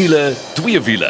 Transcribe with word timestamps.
wiele, 0.00 0.32
twee 0.56 0.80
wiele. 0.80 1.08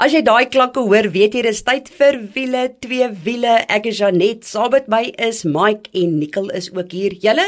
As 0.00 0.10
jy 0.10 0.22
daai 0.26 0.48
klanke 0.50 0.82
hoor, 0.82 1.06
weet 1.14 1.36
jy 1.36 1.44
dis 1.46 1.60
tyd 1.62 1.90
vir 2.00 2.16
wiele, 2.34 2.64
twee 2.82 3.06
wiele. 3.26 3.60
Ek 3.70 3.86
is 3.92 4.00
Janet, 4.00 4.42
saam 4.48 4.72
met 4.74 4.88
my 4.90 5.04
is 5.28 5.44
Mike 5.46 5.92
en 5.94 6.16
Nicole 6.18 6.50
is 6.58 6.66
ook 6.74 6.90
hier. 6.96 7.14
Julle, 7.22 7.46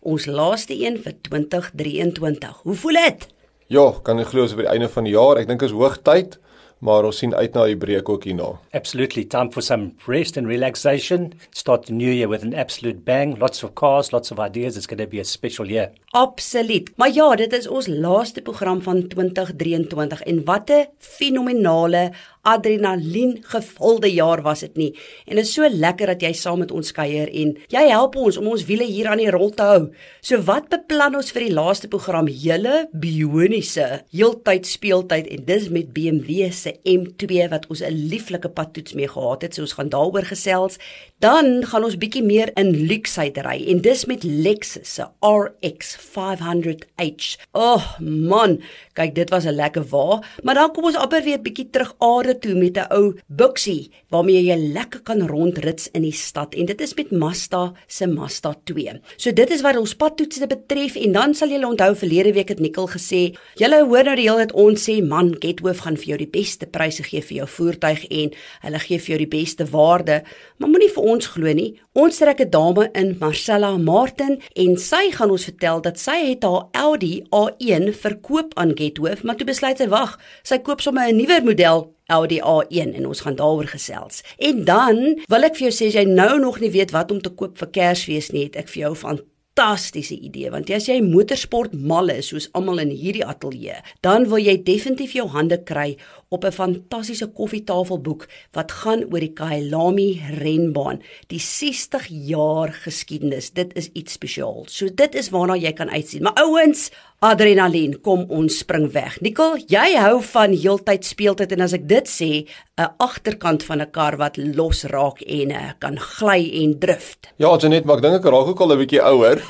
ons 0.00 0.24
laaste 0.30 0.72
een 0.78 0.96
vir 1.04 1.18
2023. 1.28 2.62
Hoe 2.64 2.78
voel 2.84 3.00
dit? 3.02 3.28
Ja, 3.76 3.84
kan 4.06 4.24
ek 4.24 4.32
glo 4.32 4.48
as 4.48 4.56
by 4.56 4.64
die 4.64 4.72
einde 4.78 4.88
van 4.94 5.04
die 5.04 5.12
jaar. 5.18 5.42
Ek 5.42 5.50
dink 5.50 5.66
is 5.66 5.76
hoogtyd 5.76 6.38
maar 6.78 7.04
ons 7.04 7.18
sien 7.18 7.34
uit 7.34 7.54
na 7.54 7.64
die 7.66 7.76
breek 7.76 8.08
ook 8.08 8.24
hierna. 8.24 8.52
Absolutely 8.76 9.24
time 9.24 9.50
for 9.52 9.62
some 9.62 9.92
rest 10.06 10.36
and 10.36 10.46
relaxation. 10.46 11.32
Start 11.50 11.86
the 11.86 11.92
new 11.92 12.12
year 12.12 12.28
with 12.28 12.42
an 12.42 12.54
absolute 12.54 13.04
bang. 13.04 13.38
Lots 13.38 13.64
of 13.64 13.74
cars, 13.74 14.12
lots 14.12 14.30
of 14.30 14.38
ideas. 14.38 14.76
It's 14.76 14.86
going 14.86 15.02
to 15.02 15.06
be 15.06 15.20
a 15.20 15.24
special 15.24 15.66
year. 15.70 15.90
Absoluut. 16.10 16.90
Maar 16.96 17.12
ja, 17.12 17.34
dit 17.36 17.52
is 17.52 17.68
ons 17.68 17.86
laaste 17.86 18.42
program 18.42 18.82
van 18.82 19.06
2023 19.08 20.22
en 20.22 20.44
wat 20.44 20.70
'n 20.70 20.86
fenominale 20.98 22.12
adrenalien 22.48 23.36
gevulde 23.52 24.10
jaar 24.12 24.42
was 24.42 24.64
dit 24.64 24.76
nie. 24.80 24.90
En 25.26 25.36
dit 25.36 25.44
is 25.44 25.52
so 25.52 25.68
lekker 25.68 26.14
dat 26.14 26.22
jy 26.24 26.32
saam 26.36 26.62
met 26.62 26.72
ons 26.74 26.92
kuier 26.96 27.28
en 27.28 27.54
jy 27.72 27.84
help 27.90 28.16
ons 28.16 28.38
om 28.40 28.48
ons 28.54 28.64
wiele 28.68 28.86
hier 28.88 29.10
aan 29.10 29.20
die 29.20 29.30
rol 29.34 29.52
te 29.54 29.66
hou. 29.68 29.82
So 30.24 30.40
wat 30.48 30.70
beplan 30.72 31.18
ons 31.18 31.32
vir 31.34 31.46
die 31.46 31.54
laaste 31.54 31.90
program? 31.92 32.28
Hele 32.28 32.86
bioniese 32.92 34.02
heeltyd 34.14 34.68
speeltyd 34.68 35.28
en 35.34 35.44
dis 35.48 35.68
met 35.74 35.92
BMW 35.96 36.48
se 36.54 36.76
M2 36.88 37.48
wat 37.52 37.68
ons 37.68 37.82
'n 37.82 38.08
lieflike 38.12 38.48
padtoets 38.48 38.94
mee 38.94 39.08
gehad 39.08 39.42
het. 39.42 39.54
So 39.54 39.62
ons 39.62 39.76
gaan 39.76 39.88
daaroor 39.88 40.24
gesels. 40.24 40.78
Dan 41.18 41.66
gaan 41.66 41.84
ons 41.84 41.98
bietjie 41.98 42.22
meer 42.22 42.50
in 42.54 42.86
luksheid 42.86 43.38
ry 43.38 43.64
en 43.68 43.80
dis 43.80 44.04
met 44.06 44.22
Lexus 44.22 44.94
se 44.94 45.04
RX 45.20 45.96
500h. 45.96 47.36
Oh 47.52 47.98
man, 48.00 48.60
kyk 48.94 49.14
dit 49.14 49.30
was 49.30 49.44
'n 49.44 49.54
lekker 49.54 49.84
wa, 49.90 50.22
maar 50.42 50.54
dan 50.54 50.72
kom 50.72 50.84
ons 50.84 50.96
amper 50.96 51.22
weer 51.22 51.42
bietjie 51.42 51.70
terug 51.70 51.94
aarde 51.98 52.37
toe 52.40 52.54
met 52.54 52.76
'n 52.76 52.92
ou 52.92 53.14
buksie 53.26 53.90
waarmee 54.10 54.42
jy 54.42 54.56
lekker 54.72 55.00
kan 55.00 55.26
rondrits 55.28 55.88
in 55.92 56.02
die 56.02 56.12
stad 56.12 56.54
en 56.54 56.66
dit 56.66 56.80
is 56.80 56.94
met 56.94 57.10
Mazda 57.10 57.72
se 57.86 58.06
Mazda 58.06 58.54
2. 58.64 59.00
So 59.16 59.32
dit 59.32 59.50
is 59.50 59.62
wat 59.62 59.76
ons 59.76 59.94
padtoetse 59.94 60.46
betref 60.46 60.96
en 60.96 61.12
dan 61.12 61.34
sal 61.34 61.48
julle 61.48 61.66
onthou 61.66 61.94
verlede 61.94 62.32
week 62.32 62.48
het 62.48 62.60
Nikkel 62.60 62.86
gesê, 62.86 63.36
julle 63.56 63.84
hoor 63.84 64.04
nou 64.04 64.16
die 64.16 64.28
hele 64.28 64.46
tyd 64.46 64.52
ons 64.52 64.88
sê 64.88 65.02
man, 65.04 65.34
Gethoof 65.40 65.78
gaan 65.84 65.96
vir 65.96 66.12
jou 66.12 66.18
die 66.18 66.30
beste 66.30 66.66
pryse 66.66 67.02
gee 67.02 67.22
vir 67.22 67.36
jou 67.42 67.46
voertuig 67.46 68.06
en 68.10 68.32
hulle 68.62 68.80
gee 68.84 68.98
vir 68.98 69.14
jou 69.14 69.18
die 69.18 69.30
beste 69.38 69.66
waarde, 69.72 70.22
maar 70.58 70.72
moenie 70.72 70.90
vir 70.94 71.04
ons 71.04 71.30
glo 71.34 71.52
nie. 71.52 71.74
Ons 71.94 72.18
trek 72.18 72.40
'n 72.40 72.50
dame 72.50 72.90
in 72.94 73.16
Marcella 73.20 73.76
Martin 73.76 74.38
en 74.54 74.76
sy 74.76 75.10
gaan 75.10 75.30
ons 75.30 75.44
vertel 75.44 75.80
dat 75.80 75.98
sy 75.98 76.30
het 76.30 76.42
haar 76.42 76.68
Audi 76.72 77.24
A1 77.32 77.92
verkoop 77.92 78.54
aan 78.56 78.76
Gethoof, 78.76 79.22
maar 79.24 79.36
toe 79.36 79.46
besluit 79.46 79.78
sy 79.78 79.88
wag, 79.88 80.18
sy 80.42 80.58
koop 80.58 80.80
sommer 80.80 81.08
'n 81.08 81.16
nuwer 81.16 81.44
model 81.44 81.97
Audi 82.08 82.40
A1 82.40 82.94
en 82.96 83.06
ons 83.06 83.20
gaan 83.20 83.36
daaroor 83.36 83.68
gesels. 83.68 84.22
En 84.38 84.64
dan 84.64 85.02
wil 85.28 85.48
ek 85.48 85.58
vir 85.58 85.68
jou 85.68 85.74
sê 85.76 85.90
as 85.92 85.98
jy 86.00 86.06
nou 86.08 86.38
nog 86.40 86.60
nie 86.60 86.72
weet 86.72 86.94
wat 86.96 87.12
om 87.12 87.20
te 87.20 87.32
koop 87.32 87.58
vir 87.60 87.72
Kersfees 87.74 88.32
nie, 88.32 88.48
het 88.48 88.56
ek 88.56 88.72
vir 88.72 88.88
jou 88.88 88.94
van 89.04 89.20
fantastiese 89.58 90.14
idee 90.14 90.50
want 90.54 90.70
as 90.70 90.86
jy 90.86 91.00
motorsport 91.02 91.72
mal 91.74 92.12
is 92.12 92.30
soos 92.30 92.46
almal 92.54 92.78
in 92.78 92.92
hierdie 92.94 93.26
ateljee, 93.26 93.80
dan 94.06 94.28
wil 94.30 94.38
jy 94.38 94.54
definitief 94.62 95.16
jou 95.16 95.26
hande 95.34 95.58
kry 95.66 95.96
op 96.28 96.44
'n 96.44 96.52
fantastiese 96.52 97.26
koffietafelboek 97.26 98.28
wat 98.52 98.72
gaan 98.72 99.04
oor 99.10 99.20
die 99.20 99.32
Kyalami 99.32 100.22
renbaan, 100.38 101.02
die 101.26 101.40
60 101.40 102.06
jaar 102.08 102.72
geskiedenis. 102.72 103.50
Dit 103.50 103.76
is 103.76 103.90
iets 103.92 104.12
spesiaal. 104.12 104.64
So 104.66 104.88
dit 104.94 105.14
is 105.14 105.30
waarna 105.30 105.56
jy 105.56 105.72
kan 105.72 105.90
uitsien. 105.90 106.22
Maar 106.22 106.42
ouens, 106.42 106.90
adrenalien, 107.18 108.00
kom 108.00 108.24
ons 108.28 108.58
spring 108.58 108.92
weg. 108.92 109.20
Nicole, 109.20 109.62
jy 109.66 109.96
hou 109.98 110.22
van 110.22 110.52
heeltyd 110.52 111.04
speeltyd 111.04 111.52
en 111.52 111.60
as 111.60 111.72
ek 111.72 111.88
dit 111.88 112.08
sê, 112.08 112.46
'n 112.78 112.94
agterkant 112.98 113.62
van 113.62 113.80
'n 113.80 113.90
kar 113.90 114.16
wat 114.16 114.36
los 114.36 114.84
raak 114.84 115.20
en 115.22 115.50
uh, 115.50 115.72
kan 115.78 115.98
gly 115.98 116.50
en 116.62 116.78
drift. 116.78 117.28
Ja, 117.36 117.56
Janet, 117.58 117.84
maar 117.84 117.96
ek 117.96 118.02
dink 118.02 118.14
ek 118.14 118.30
raak 118.30 118.46
ook 118.46 118.60
al 118.60 118.72
'n 118.72 118.78
bietjie 118.78 119.02
ouer. 119.02 119.42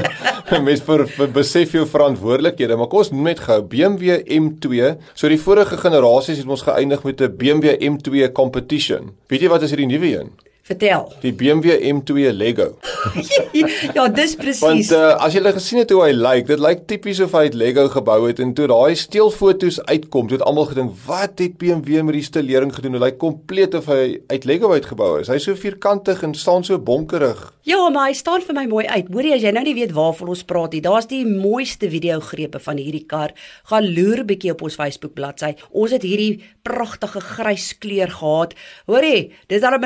Mens 0.66 0.80
vir, 0.80 1.06
vir 1.06 1.28
besef 1.28 1.72
jou 1.72 1.86
verantwoordelikhede, 1.86 2.76
maar 2.76 2.86
kom 2.86 2.98
ons 2.98 3.10
net 3.10 3.40
gou 3.40 3.62
BMW 3.62 4.20
M2. 4.28 4.96
So 5.14 5.28
die 5.28 5.40
vorige 5.40 5.76
generasie 5.76 6.15
basies 6.16 6.40
het 6.40 6.48
ons 6.48 6.64
geëindig 6.64 7.04
met 7.04 7.20
'n 7.20 7.36
BMW 7.36 7.76
M2 7.92 8.32
competition. 8.32 9.14
Weet 9.28 9.40
jy 9.40 9.48
wat 9.48 9.62
is 9.62 9.70
hierdie 9.70 9.86
nuwe 9.86 10.18
een? 10.18 10.30
Vertel. 10.66 11.12
Die 11.22 11.30
BMW 11.30 11.76
M2 11.78 12.32
Lego. 12.34 12.72
ja, 13.94 14.08
dis 14.10 14.34
presies. 14.34 14.64
Want 14.64 14.90
uh, 14.90 15.12
as 15.22 15.36
jy 15.36 15.38
gele 15.38 15.52
gesien 15.54 15.78
het 15.78 15.92
hoe 15.94 16.00
hy 16.02 16.08
lyk, 16.10 16.24
like, 16.24 16.48
dit 16.48 16.62
lyk 16.64 16.80
tipies 16.90 17.20
of 17.22 17.36
hy 17.38 17.44
uit 17.46 17.58
Lego 17.60 17.84
gebou 17.92 18.16
het 18.24 18.42
en 18.42 18.50
toe 18.58 18.66
daai 18.72 18.98
steelfoto's 18.98 19.78
uitkom, 19.86 20.26
het 20.32 20.42
almal 20.42 20.66
gedink, 20.72 20.96
"Wat 21.06 21.38
het 21.38 21.54
BMW 21.60 22.02
met 22.02 22.18
die 22.18 22.26
stelering 22.26 22.74
gedoen? 22.74 22.98
Hy 22.98 23.04
lyk 23.04 23.18
kompleet 23.22 23.78
of 23.78 23.86
hy 23.86 24.18
uit 24.26 24.44
Lego 24.44 24.72
uitgebou 24.72 25.20
is. 25.20 25.30
Hy's 25.30 25.46
so 25.46 25.54
vierkantig 25.54 26.24
en 26.26 26.34
staan 26.34 26.64
so 26.64 26.78
bonkerig." 26.78 27.52
Ja, 27.66 27.88
maar 27.90 28.06
hy 28.06 28.14
staan 28.14 28.42
vir 28.42 28.54
my 28.54 28.66
mooi 28.66 28.86
uit. 28.86 29.08
Hoorie, 29.10 29.34
as 29.34 29.42
jy 29.42 29.50
nou 29.50 29.64
nie 29.66 29.74
weet 29.74 29.90
waarvan 29.94 30.28
ons 30.28 30.44
praat 30.46 30.72
nie, 30.72 30.80
daar's 30.80 31.08
die 31.10 31.24
mooiste 31.26 31.88
video 31.90 32.20
grepe 32.20 32.60
van 32.62 32.76
hierdie 32.78 33.06
kar. 33.06 33.32
Gaan 33.70 33.88
loer 33.94 34.24
bietjie 34.24 34.52
op 34.52 34.62
ons 34.62 34.74
Facebook 34.74 35.14
bladsy. 35.14 35.56
Ons 35.70 35.90
het 35.90 36.02
hierdie 36.02 36.44
pragtige 36.62 37.20
grys 37.20 37.72
kleur 37.82 38.10
gehad. 38.10 38.54
Hoorie, 38.86 39.32
dis 39.50 39.62
al 39.62 39.78
'n 39.78 39.80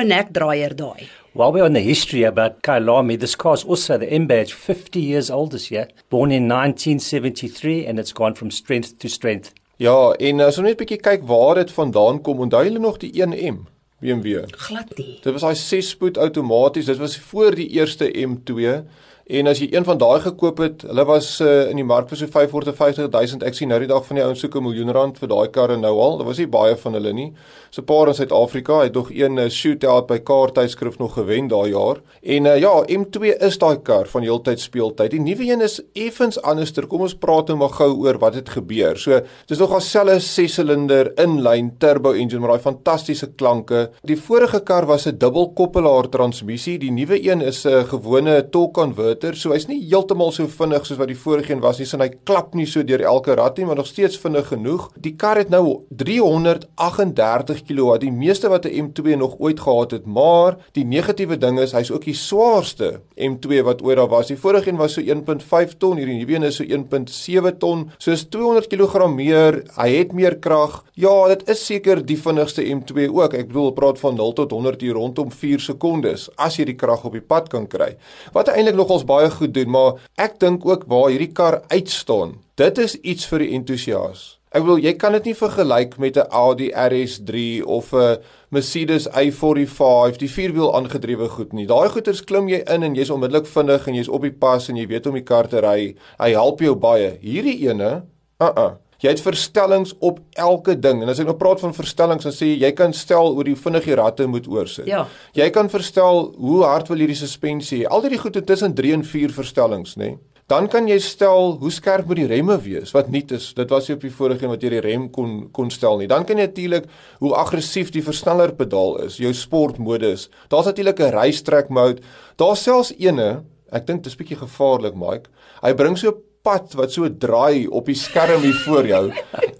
nekdraaier 0.71 0.75
daai. 0.75 1.09
While 1.33 1.51
we're 1.53 1.65
on 1.65 1.73
the 1.73 1.81
history 1.81 2.23
about 2.23 2.61
Kailami, 2.61 3.19
this 3.19 3.35
car 3.35 3.53
is 3.53 3.63
also 3.63 3.97
the 3.97 4.11
M 4.11 4.27
badge 4.27 4.53
50 4.53 4.99
years 4.99 5.29
old 5.29 5.51
this 5.51 5.71
year, 5.71 5.87
born 6.09 6.31
in 6.31 6.47
1973 6.47 7.85
and 7.85 7.99
it's 7.99 8.13
gone 8.13 8.33
from 8.35 8.51
strength 8.51 8.97
to 8.99 9.09
strength. 9.09 9.53
Ja, 9.77 10.13
en 10.19 10.41
as 10.41 10.57
ons 10.57 10.67
net 10.67 10.79
'n 10.79 10.85
bietjie 10.85 11.01
kyk 11.01 11.23
waar 11.27 11.55
dit 11.55 11.71
vandaan 11.71 12.21
kom, 12.21 12.39
onthou 12.39 12.63
julle 12.63 12.79
nog 12.79 12.97
die 12.97 13.11
1M 13.13 13.67
BMW? 13.99 14.45
Glad 14.51 14.97
nie. 14.97 15.19
Dit 15.23 15.33
was 15.33 15.41
daai 15.41 15.55
6-spoed 15.55 16.17
outomaties. 16.17 16.85
Dit 16.85 16.97
was 16.97 17.17
voor 17.17 17.55
die 17.55 17.69
eerste 17.69 18.11
M2 18.11 18.85
En 19.29 19.47
as 19.47 19.59
jy 19.61 19.67
een 19.71 19.85
van 19.85 19.99
daai 20.01 20.19
gekoop 20.19 20.57
het, 20.63 20.81
hulle 20.87 21.03
was 21.05 21.27
uh, 21.45 21.69
in 21.69 21.77
die 21.77 21.85
mark 21.85 22.09
vir 22.09 22.17
so 22.17 22.27
550 22.31 23.11
000. 23.13 23.45
Ek 23.45 23.55
sien 23.55 23.69
nou 23.69 23.77
die 23.79 23.89
dag 23.89 24.03
van 24.07 24.17
die 24.17 24.23
ouens 24.25 24.41
soek 24.41 24.55
'n 24.57 24.63
miljoen 24.65 24.91
rand 24.91 25.19
vir 25.21 25.29
daai 25.29 25.47
karre 25.53 25.77
nou 25.77 25.93
al. 26.01 26.17
Daar 26.17 26.27
was 26.27 26.41
nie 26.41 26.47
baie 26.47 26.75
van 26.75 26.93
hulle 26.97 27.13
nie. 27.13 27.33
So 27.69 27.81
'n 27.81 27.85
paar 27.85 28.07
in 28.07 28.13
Suid-Afrika 28.13 28.81
het 28.81 28.93
nog 28.93 29.11
een 29.11 29.37
uh, 29.37 29.49
shootout 29.49 30.07
by 30.07 30.17
kaarttydskrif 30.19 30.97
nog 30.97 31.13
gewen 31.13 31.47
daai 31.47 31.69
jaar. 31.69 32.01
En 32.23 32.45
uh, 32.45 32.57
ja, 32.57 32.83
M2 32.89 33.37
is 33.39 33.57
daai 33.57 33.77
kar 33.81 34.07
van 34.07 34.21
heeltyd 34.21 34.59
speeltyd. 34.59 35.11
Die 35.11 35.21
nuwe 35.21 35.43
een 35.43 35.61
is 35.61 35.81
effens 35.93 36.41
anderster. 36.41 36.87
Kom 36.87 37.01
ons 37.01 37.15
praat 37.15 37.47
nou 37.47 37.57
maar 37.57 37.77
gou 37.77 37.93
oor 38.01 38.17
wat 38.17 38.33
het 38.33 38.49
gebeur. 38.49 38.97
So 38.97 39.21
dis 39.45 39.57
nog 39.57 39.71
alselfe 39.71 40.17
6-silinder 40.17 41.13
inlyn 41.15 41.77
turbo 41.77 42.11
engine 42.11 42.41
met 42.41 42.49
daai 42.49 42.59
fantastiese 42.59 43.31
klanke. 43.35 43.91
Die 44.03 44.17
vorige 44.17 44.59
kar 44.59 44.85
was 44.85 45.05
'n 45.05 45.17
dubbelkoppelaar 45.17 46.09
transmissie. 46.09 46.79
Die 46.79 46.91
nuwe 46.91 47.21
een 47.23 47.41
is 47.41 47.65
'n 47.65 47.69
uh, 47.69 47.83
gewone 47.83 48.49
torque 48.49 48.71
converter 48.71 49.10
motor, 49.11 49.35
so 49.35 49.51
hy's 49.53 49.67
nie 49.69 49.79
heeltemal 49.83 50.31
so 50.35 50.47
vinnig 50.49 50.85
soos 50.87 50.99
wat 50.99 51.11
die 51.11 51.19
vorige 51.19 51.53
een 51.53 51.63
was 51.63 51.79
nie. 51.79 51.87
Sin 51.89 52.03
hy 52.03 52.09
klap 52.27 52.55
nie 52.57 52.67
so 52.69 52.83
deur 52.87 53.03
elke 53.11 53.35
rad 53.37 53.59
nie, 53.59 53.67
maar 53.67 53.79
nog 53.79 53.89
steeds 53.89 54.19
vinnig 54.21 54.49
genoeg. 54.51 54.87
Die 55.01 55.13
kar 55.19 55.39
het 55.41 55.51
nou 55.51 55.83
338 55.89 57.63
kW, 57.67 57.97
die 58.01 58.11
meeste 58.11 58.49
wat 58.51 58.65
'n 58.65 58.89
M2 58.89 59.17
nog 59.17 59.35
ooit 59.39 59.59
gehad 59.59 59.91
het, 59.91 60.05
maar 60.05 60.57
die 60.73 60.85
negatiewe 60.85 61.37
ding 61.37 61.59
is 61.59 61.73
hy's 61.73 61.91
ook 61.91 62.05
die 62.05 62.15
swaarste 62.15 63.01
M2 63.17 63.63
wat 63.63 63.81
ooit 63.83 63.97
daar 63.97 64.07
was. 64.07 64.27
Die 64.27 64.37
vorige 64.37 64.69
een 64.69 64.77
was 64.77 64.93
so 64.93 65.01
1.5 65.01 65.77
ton, 65.77 65.97
hierdie 65.97 66.17
nuwe 66.17 66.35
een 66.35 66.43
is 66.43 66.55
so 66.55 66.63
1.7 66.63 67.57
ton. 67.57 67.91
So 67.97 68.11
is 68.11 68.25
200 68.29 68.67
kg 68.67 69.07
meer. 69.07 69.63
Hy 69.75 69.89
het 69.97 70.13
meer 70.13 70.37
krag. 70.37 70.83
Ja, 70.93 71.27
dit 71.27 71.49
is 71.49 71.65
seker 71.65 72.05
die 72.05 72.17
vinnigste 72.17 72.63
M2 72.63 73.09
ook. 73.09 73.33
Ek 73.33 73.47
bedoel, 73.47 73.71
praat 73.71 73.99
van 73.99 74.15
0 74.15 74.33
tot 74.33 74.51
100 74.51 74.81
hier 74.81 74.93
rondom 74.93 75.31
4 75.31 75.59
sekondes 75.59 76.29
as 76.35 76.57
jy 76.57 76.65
die 76.65 76.75
krag 76.75 77.03
op 77.05 77.13
die 77.13 77.21
pad 77.21 77.49
kan 77.49 77.67
kry. 77.67 77.95
Wat 78.33 78.47
eintlik 78.47 78.75
nog 78.75 78.91
ons 79.01 79.09
baie 79.09 79.31
goed 79.33 79.53
doen, 79.55 79.71
maar 79.71 79.97
ek 80.21 80.37
dink 80.41 80.65
ook 80.67 80.85
waar 80.91 81.09
hierdie 81.09 81.33
kar 81.33 81.61
uitstaan. 81.73 82.37
Dit 82.59 82.77
is 82.77 82.95
iets 83.01 83.25
vir 83.29 83.45
die 83.45 83.51
entoesias. 83.57 84.37
Ek 84.51 84.65
wil 84.67 84.81
jy 84.83 84.91
kan 84.99 85.15
dit 85.15 85.29
nie 85.29 85.37
vergelyk 85.37 85.95
met 85.97 86.17
'n 86.17 86.27
Audi 86.29 86.71
RS3 86.75 87.63
of 87.63 87.93
'n 87.93 88.19
Mercedes 88.51 89.07
A45, 89.07 90.17
die 90.17 90.29
vierwiel 90.29 90.75
aangedrewe 90.75 91.29
goed 91.29 91.53
nie. 91.53 91.65
Daai 91.65 91.89
goeters 91.89 92.21
klim 92.23 92.49
jy 92.49 92.61
in 92.67 92.83
en 92.83 92.95
jy's 92.95 93.09
onmiddellik 93.09 93.47
vinnig 93.47 93.87
en 93.87 93.95
jy's 93.95 94.09
op 94.09 94.21
die 94.21 94.31
pas 94.31 94.69
en 94.69 94.75
jy 94.75 94.87
weet 94.87 95.05
hoe 95.05 95.13
om 95.13 95.19
die 95.19 95.23
kar 95.23 95.47
te 95.47 95.59
ry. 95.59 95.95
Hy 96.19 96.31
help 96.31 96.59
jou 96.59 96.75
baie. 96.75 97.17
Hierdie 97.21 97.69
ene, 97.69 98.03
uh 98.41 98.51
uh. 98.57 98.71
Jy 99.01 99.09
het 99.15 99.21
verstellings 99.25 99.95
op 99.99 100.19
elke 100.37 100.75
ding. 100.77 101.01
En 101.01 101.09
as 101.09 101.19
ek 101.19 101.25
nou 101.25 101.37
praat 101.37 101.61
van 101.63 101.73
verstellings, 101.73 102.27
dan 102.27 102.35
sê 102.35 102.51
jy 102.51 102.67
jy 102.67 102.71
kan 102.77 102.93
stel 102.93 103.33
hoe 103.33 103.45
die 103.47 103.57
vinnig 103.57 103.87
die 103.89 103.97
ratte 103.97 104.27
moet 104.29 104.47
oorsit. 104.47 104.85
Ja. 104.89 105.07
Jy 105.33 105.49
kan 105.49 105.71
verstel 105.73 106.27
hoe 106.37 106.59
hard 106.67 106.91
wil 106.91 107.01
hierdie 107.01 107.17
suspensie. 107.17 107.87
Al 107.89 108.05
die 108.05 108.21
goed 108.21 108.37
tussen 108.45 108.75
3 108.77 108.93
en 108.99 109.07
4 109.07 109.33
verstellings, 109.33 109.97
nê? 109.97 110.13
Nee? 110.13 110.19
Dan 110.51 110.65
kan 110.67 110.87
jy 110.89 110.97
stel 110.99 111.53
hoe 111.61 111.69
skerp 111.71 112.09
moet 112.09 112.19
die 112.19 112.27
remme 112.27 112.57
wees 112.59 112.91
wat 112.91 113.07
nie 113.07 113.21
is. 113.31 113.53
Dit 113.55 113.69
was 113.71 113.85
nie 113.87 113.95
op 113.95 114.01
die 114.03 114.11
vorige 114.11 114.43
een 114.43 114.51
wat 114.51 114.63
jy 114.65 114.71
die 114.73 114.81
rem 114.83 115.05
kon 115.15 115.45
kon 115.55 115.69
stel 115.71 116.01
nie. 116.01 116.09
Dan 116.11 116.25
kan 116.27 116.41
jy 116.41 116.49
natuurlik 116.49 116.89
hoe 117.23 117.31
aggressief 117.39 117.93
die 117.95 118.03
versnellerpedaal 118.03 118.97
is, 119.05 119.21
jou 119.23 119.31
sportmodus. 119.31 120.27
Daar's 120.51 120.67
natuurlik 120.67 120.99
'n 120.99 121.15
racetrack 121.15 121.69
mode. 121.69 122.03
Daar's 122.35 122.63
selfs 122.63 122.91
ene, 122.99 123.45
ek 123.71 123.87
dink 123.87 124.03
dit 124.03 124.11
is 124.11 124.17
bietjie 124.19 124.37
gevaarlik, 124.43 124.95
Mike. 124.95 125.29
Hy 125.63 125.73
bring 125.73 125.97
so 125.97 126.19
pad 126.43 126.75
wat 126.79 126.93
so 126.93 127.09
draai 127.09 127.67
op 127.67 127.89
die 127.89 127.97
skerm 127.97 128.41
hier 128.45 128.57
voor 128.65 128.87
jou 128.89 129.01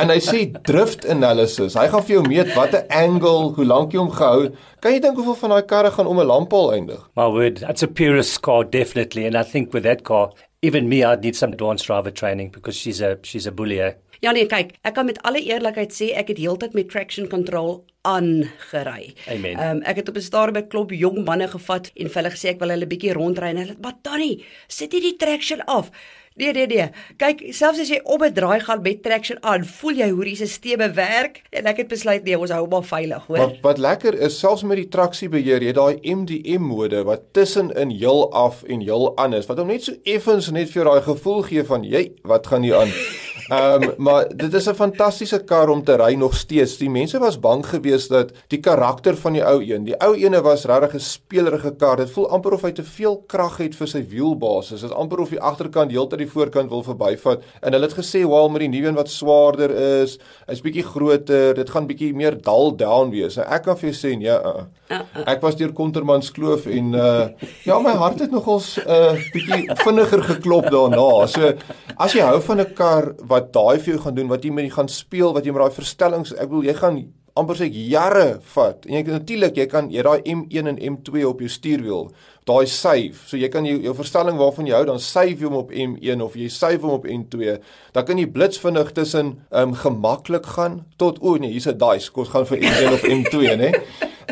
en 0.02 0.10
hy 0.10 0.20
sê 0.24 0.44
drift 0.68 1.06
analysis. 1.06 1.78
Hy 1.78 1.88
gaan 1.94 2.06
vir 2.08 2.16
jou 2.16 2.24
meet 2.28 2.54
watter 2.58 2.86
angle, 2.90 3.52
hoe 3.56 3.66
lank 3.66 3.94
jy 3.94 4.02
hom 4.02 4.14
gehou. 4.16 4.52
Kan 4.82 4.96
jy 4.96 5.02
dink 5.04 5.20
hoeveel 5.20 5.38
van 5.44 5.56
daai 5.56 5.68
karre 5.70 5.92
gaan 5.92 6.10
om 6.10 6.20
'n 6.20 6.28
lamppaal 6.28 6.74
eindig? 6.74 7.02
My 7.16 7.28
word, 7.30 7.60
that's 7.62 7.84
a 7.84 7.88
purist 7.88 8.42
car 8.42 8.64
definitely 8.64 9.26
and 9.26 9.38
I 9.38 9.44
think 9.44 9.74
with 9.74 9.84
that 9.84 10.04
car 10.04 10.32
even 10.62 10.90
me 10.90 11.04
I'd 11.04 11.24
need 11.24 11.36
some 11.36 11.54
advanced 11.54 11.86
driver 11.86 12.12
training 12.12 12.50
because 12.52 12.76
she's 12.76 13.02
a 13.02 13.18
she's 13.24 13.48
a 13.48 13.52
bully. 13.52 13.82
Eh? 13.82 13.94
Ja 14.22 14.30
nee, 14.38 14.46
kyk, 14.46 14.76
ek 14.86 14.94
kan 14.94 15.08
met 15.10 15.18
alle 15.26 15.40
eerlikheid 15.42 15.96
sê 15.98 16.12
ek 16.14 16.28
het 16.30 16.38
heeltyd 16.38 16.76
met 16.78 16.92
traction 16.94 17.26
control 17.30 17.80
aangery. 18.06 19.16
Amen. 19.26 19.56
Ehm 19.56 19.80
um, 19.80 19.82
ek 19.82 20.04
het 20.04 20.10
op 20.10 20.18
'n 20.20 20.22
stadium 20.22 20.54
by 20.54 20.62
klop 20.70 20.92
jong 20.94 21.24
manne 21.26 21.48
gevat 21.50 21.90
en 21.96 22.10
vir 22.10 22.22
hulle 22.22 22.34
gesê 22.34 22.54
ek 22.54 22.60
wil 22.60 22.70
hulle 22.70 22.86
bietjie 22.86 23.16
rondry 23.18 23.50
en 23.50 23.58
hulle 23.58 23.74
het 23.74 23.82
maar 23.82 23.98
Tannie, 24.02 24.46
sit 24.68 24.94
jy 24.94 25.02
die 25.02 25.18
traction 25.18 25.66
af? 25.66 25.90
Nee 26.36 26.54
nee 26.54 26.68
nee. 26.68 26.86
Kyk, 27.18 27.42
selfs 27.50 27.80
as 27.80 27.90
jy 27.90 28.00
op 28.04 28.22
'n 28.22 28.34
draai 28.34 28.60
gaan 28.60 28.82
met 28.82 29.02
traction 29.04 29.38
aan, 29.44 29.66
voel 29.66 29.96
jy 29.96 30.10
hoe 30.10 30.24
die 30.24 30.36
stelsel 30.36 30.94
werk 30.94 31.42
en 31.50 31.66
ek 31.66 31.78
het 31.78 31.88
besluit 31.88 32.24
nee, 32.24 32.38
ons 32.38 32.52
hou 32.52 32.68
hom 32.70 32.84
veilig, 32.84 33.26
hoor. 33.26 33.38
Wat 33.38 33.60
wat 33.62 33.78
lekker 33.78 34.14
is, 34.14 34.40
selfs 34.40 34.64
met 34.64 34.78
die 34.78 34.88
traksiebeheer, 34.88 35.64
jy 35.64 35.74
daai 35.74 35.98
MDM 36.04 36.62
mode 36.62 37.04
wat 37.04 37.34
tussenin 37.34 37.90
heel 37.90 38.32
af 38.34 38.64
en 38.64 38.80
heel 38.80 39.18
aan 39.18 39.34
is, 39.34 39.46
wat 39.46 39.58
hom 39.58 39.68
net 39.68 39.84
so 39.84 39.94
effens 40.04 40.52
net 40.52 40.70
vir 40.70 40.84
jou 40.84 40.94
daai 40.94 41.02
gevoel 41.02 41.42
gee 41.42 41.64
van 41.64 41.84
jy, 41.84 42.12
wat 42.24 42.48
gaan 42.48 42.62
hier 42.64 42.76
aan? 42.76 42.94
Ehm 43.52 43.84
um, 43.84 43.94
maar 43.98 44.28
dit 44.36 44.54
is 44.54 44.66
'n 44.70 44.74
fantastiese 44.74 45.44
kar 45.44 45.70
om 45.70 45.84
te 45.84 45.96
ry 45.96 46.14
nog 46.14 46.36
steeds. 46.36 46.78
Die 46.78 46.90
mense 46.90 47.20
was 47.20 47.40
bang 47.40 47.66
geweest 47.66 48.10
dat 48.10 48.32
die 48.48 48.60
karakter 48.60 49.18
van 49.18 49.34
die 49.34 49.46
ou 49.46 49.64
een, 49.64 49.84
die 49.84 50.00
ou 50.00 50.16
ene 50.16 50.42
was 50.42 50.66
regtig 50.66 50.94
'n 50.94 51.00
speelerige 51.00 51.76
kar. 51.76 51.98
Dit 51.98 52.10
voel 52.10 52.30
amper 52.30 52.54
of 52.54 52.62
hy 52.62 52.72
te 52.72 52.84
veel 52.84 53.24
krag 53.28 53.58
het 53.58 53.76
vir 53.76 53.88
sy 53.88 54.06
wielbasis. 54.08 54.82
Dit 54.82 54.90
is 54.90 54.96
amper 54.96 55.20
of 55.20 55.30
die 55.30 55.42
agterkant 55.42 55.92
heeltyd 55.92 56.20
die 56.20 56.30
voorkant 56.30 56.70
wil 56.70 56.84
verbyvat. 56.84 57.42
En 57.62 57.74
hulle 57.74 57.86
het 57.86 57.98
gesê, 57.98 58.28
"Wel, 58.28 58.50
met 58.50 58.60
die 58.60 58.70
nuwe 58.70 58.88
een 58.88 58.96
wat 58.96 59.10
swaarder 59.10 59.72
is, 60.02 60.18
hy's 60.48 60.62
bietjie 60.62 60.84
groter, 60.84 61.54
dit 61.54 61.70
gaan 61.70 61.88
bietjie 61.88 62.14
meer 62.14 62.42
dull 62.42 62.76
down 62.76 63.10
wees." 63.10 63.38
En 63.38 63.46
ek 63.48 63.64
kan 63.64 63.78
vir 63.78 63.90
jou 63.90 64.10
sê, 64.10 64.18
nee, 64.18 64.30
uh, 64.30 64.64
uh. 64.90 65.06
ek 65.26 65.42
was 65.42 65.56
deur 65.56 65.74
Kontermans 65.74 66.32
Kloof 66.32 66.66
en 66.66 66.94
uh 66.94 67.28
ja, 67.64 67.80
my 67.80 67.92
hart 67.92 68.20
het 68.20 68.32
nogals 68.32 68.78
'n 68.78 68.90
uh, 68.90 69.12
bietjie 69.34 69.76
vinniger 69.76 70.24
geklop 70.24 70.70
daarna. 70.70 71.28
So 71.28 71.54
as 71.98 72.14
jy 72.14 72.22
hou 72.22 72.42
van 72.42 72.60
'n 72.60 72.74
kar 72.74 73.16
wat 73.28 73.41
wat 73.42 73.54
daai 73.56 73.82
vir 73.82 73.96
jou 73.96 74.04
gaan 74.06 74.20
doen, 74.20 74.30
wat 74.32 74.46
jy 74.46 74.54
met 74.54 74.70
jy 74.70 74.76
gaan 74.78 74.92
speel, 74.92 75.34
wat 75.34 75.48
jy 75.48 75.56
met 75.56 75.66
daai 75.66 75.80
verstellings, 75.82 76.36
ek 76.38 76.52
bedoel 76.52 76.70
jy 76.70 76.78
gaan 76.78 77.02
amper 77.40 77.56
sê 77.62 77.70
jare 77.72 78.42
vat. 78.54 78.86
En 78.88 78.98
jy 78.98 79.06
natuurlik, 79.08 79.58
jy 79.58 79.68
kan 79.72 79.88
jy 79.92 80.04
daai 80.04 80.20
M1 80.28 80.68
en 80.74 80.80
M2 80.92 81.24
op 81.30 81.42
jou 81.44 81.50
stuurwiel, 81.52 82.10
daai 82.50 82.68
save. 82.68 83.22
So 83.30 83.40
jy 83.40 83.48
kan 83.54 83.68
jou 83.68 83.78
jou 83.80 83.94
verstelling 83.96 84.40
waarvan 84.40 84.68
jy 84.68 84.76
hou, 84.76 84.84
dan 84.90 85.02
save 85.04 85.38
jy 85.38 85.48
hom 85.48 85.60
op 85.62 85.72
M1 85.72 86.24
of 86.26 86.36
jy 86.40 86.50
save 86.52 86.82
hom 86.84 86.98
op 86.98 87.08
M2. 87.08 87.58
Dan 87.96 88.08
kan 88.08 88.20
jy 88.20 88.28
blitsvinnig 88.36 88.92
tussen 88.98 89.36
ehm 89.50 89.72
um, 89.72 89.78
gemaklik 89.80 90.50
gaan 90.58 90.82
tot 91.02 91.22
o 91.22 91.38
nee, 91.38 91.54
hier's 91.54 91.70
'n 91.72 91.78
dice, 91.78 92.12
kos 92.12 92.34
gaan 92.34 92.46
vir 92.50 92.60
M1 92.60 92.94
of 92.94 93.04
M2, 93.04 93.56
né? 93.58 93.72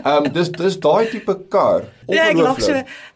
Ehm 0.03 0.25
um, 0.25 0.33
dis 0.33 0.51
dis 0.51 0.79
daai 0.79 1.09
tipe 1.11 1.35
kar. 1.49 1.87
Ja, 2.07 2.29
ek 2.29 2.37
lag 2.37 2.59
so 2.61 2.75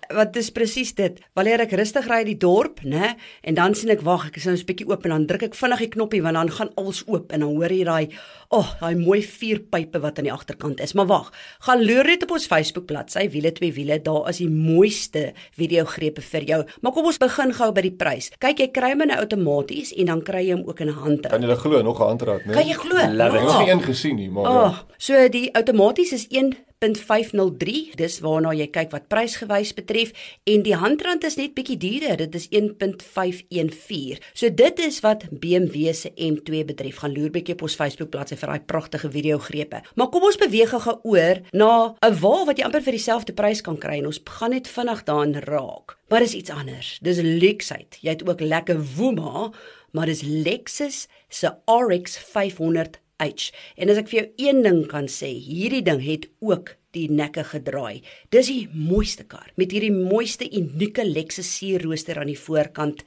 wat 0.10 0.34
dis 0.34 0.50
presies 0.52 0.94
dit. 0.96 1.20
Wanneer 1.38 1.64
ek 1.66 1.76
rustig 1.78 2.08
ry 2.10 2.24
die 2.24 2.38
dorp, 2.38 2.82
né, 2.84 3.16
en 3.44 3.56
dan 3.56 3.76
sien 3.76 3.90
ek 3.94 4.02
wag, 4.02 4.28
ek 4.28 4.38
is 4.38 4.46
nou 4.46 4.56
'n 4.56 4.66
bietjie 4.66 4.88
oop 4.90 5.06
en 5.06 5.12
dan 5.12 5.26
druk 5.28 5.44
ek 5.44 5.56
vinnig 5.56 5.80
die 5.80 5.94
knoppie 5.96 6.22
want 6.22 6.36
dan 6.36 6.50
gaan 6.50 6.70
alles 6.76 7.04
oop 7.08 7.32
en 7.32 7.40
dan 7.40 7.50
hoor 7.50 7.70
jy 7.70 7.84
daai, 7.84 8.08
o, 8.50 8.58
oh, 8.60 8.70
daai 8.80 8.96
mooi 8.96 9.22
vuurpype 9.22 10.00
wat 10.00 10.18
aan 10.18 10.26
die 10.26 10.34
agterkant 10.34 10.80
is. 10.80 10.94
Maar 10.94 11.08
wag, 11.08 11.32
gaan 11.60 11.86
loer 11.86 12.06
net 12.06 12.24
op 12.24 12.32
ons 12.32 12.48
Facebook 12.48 12.86
bladsy 12.86 13.30
Wiele 13.30 13.52
twee 13.52 13.74
wiele, 13.74 14.00
daar 14.02 14.30
is 14.30 14.38
die 14.38 14.50
mooiste 14.50 15.34
videogrepe 15.58 16.22
vir 16.22 16.44
jou. 16.44 16.64
Maar 16.82 16.92
kom 16.92 17.06
ons 17.06 17.18
begin 17.18 17.54
gou 17.54 17.72
by 17.72 17.82
die 17.82 17.96
prys. 17.96 18.32
Kyk, 18.40 18.60
jy 18.60 18.70
kry 18.72 18.92
hom 18.94 19.08
nou 19.08 19.20
outomaties 19.20 19.94
en 19.98 20.06
dan 20.06 20.22
kry 20.22 20.48
jy 20.48 20.58
hom 20.58 20.68
ook 20.68 20.80
in 20.80 20.90
'n 20.90 20.94
hand. 20.94 21.30
Kan 21.30 21.42
jy 21.42 21.56
glo 21.56 21.82
nog 21.82 22.00
'n 22.00 22.04
handraad, 22.04 22.46
né? 22.46 22.54
Kan 22.54 22.68
jy 22.68 22.74
glo? 22.74 22.98
Ek 22.98 23.34
het 23.34 23.44
nog 23.44 23.68
een 23.68 23.82
gesien 23.82 24.16
nie, 24.16 24.30
maar 24.30 24.44
oh, 24.44 24.72
ja. 24.72 24.86
So 24.98 25.30
die 25.30 25.54
outomaties 25.54 26.14
is 26.14 26.28
1 26.30 26.56
1.503 26.83 27.95
dis 27.95 28.19
waarna 28.24 28.51
jy 28.56 28.68
kyk 28.74 28.91
wat 28.91 29.07
prysgewys 29.12 29.74
betref. 29.77 30.12
En 30.50 30.63
die 30.65 30.75
handrand 30.75 31.24
is 31.24 31.38
net 31.39 31.56
bietjie 31.56 31.77
duurder. 31.80 32.18
Dit 32.25 32.35
is 32.35 32.50
1.514 32.51 34.19
so 34.33 34.50
dit 34.50 34.80
is 34.83 35.00
wat 35.06 35.25
BMW 35.31 35.94
se 35.95 36.12
M2 36.18 36.65
betref. 36.68 37.00
Gaan 37.03 37.15
loer 37.15 37.31
bietjie 37.31 37.56
op 37.56 37.65
ons 37.68 37.77
Facebook 37.80 38.12
bladsy 38.13 38.38
vir 38.39 38.53
daai 38.53 38.68
pragtige 38.68 39.12
video 39.12 39.39
grepe 39.39 39.81
maar 39.95 40.12
kom 40.12 40.27
ons 40.27 40.39
beweeg 40.41 40.74
gou 40.74 40.97
oor 41.03 41.41
na 41.51 41.95
'n 42.01 42.19
wa 42.19 42.45
wat 42.45 42.57
jy 42.57 42.65
amper 42.65 42.83
vir 42.83 42.97
dieselfde 42.97 43.33
prys 43.33 43.62
kan 43.62 43.77
kry. 43.77 43.97
En 44.00 44.07
ons 44.12 44.21
gaan 44.24 44.51
net 44.51 44.68
vinnig 44.68 45.03
daarin 45.03 45.39
raak. 45.39 45.97
Maar 46.09 46.19
dis 46.19 46.33
iets 46.33 46.50
anders. 46.50 47.00
Dis 47.01 47.18
luksheid 47.18 47.97
jy 48.01 48.09
het 48.09 48.27
ook 48.27 48.41
lekker 48.41 48.77
woema 48.97 49.51
maar 49.94 50.09
dis 50.09 50.21
Lexus 50.21 51.07
se 51.30 51.53
RX 51.65 52.18
500 52.18 53.00
H. 53.24 53.52
En 53.78 53.90
as 53.90 54.00
ek 54.02 54.12
vir 54.12 54.20
jou 54.20 54.30
een 54.50 54.64
ding 54.66 54.86
kan 54.92 55.10
sê, 55.12 55.31
hierdie 55.31 55.84
ding 55.86 56.04
het 56.04 56.30
ook 56.44 56.75
die 56.94 57.08
nekke 57.10 57.44
gedraai. 57.50 58.04
Dis 58.34 58.50
die 58.52 58.68
mooiste 58.74 59.25
kar 59.30 59.50
met 59.60 59.74
hierdie 59.74 59.94
mooiste 59.94 60.46
unieke 60.46 61.06
Lexus 61.08 61.50
sierrooster 61.58 62.20
aan 62.22 62.30
die 62.30 62.40
voorkant. 62.40 63.02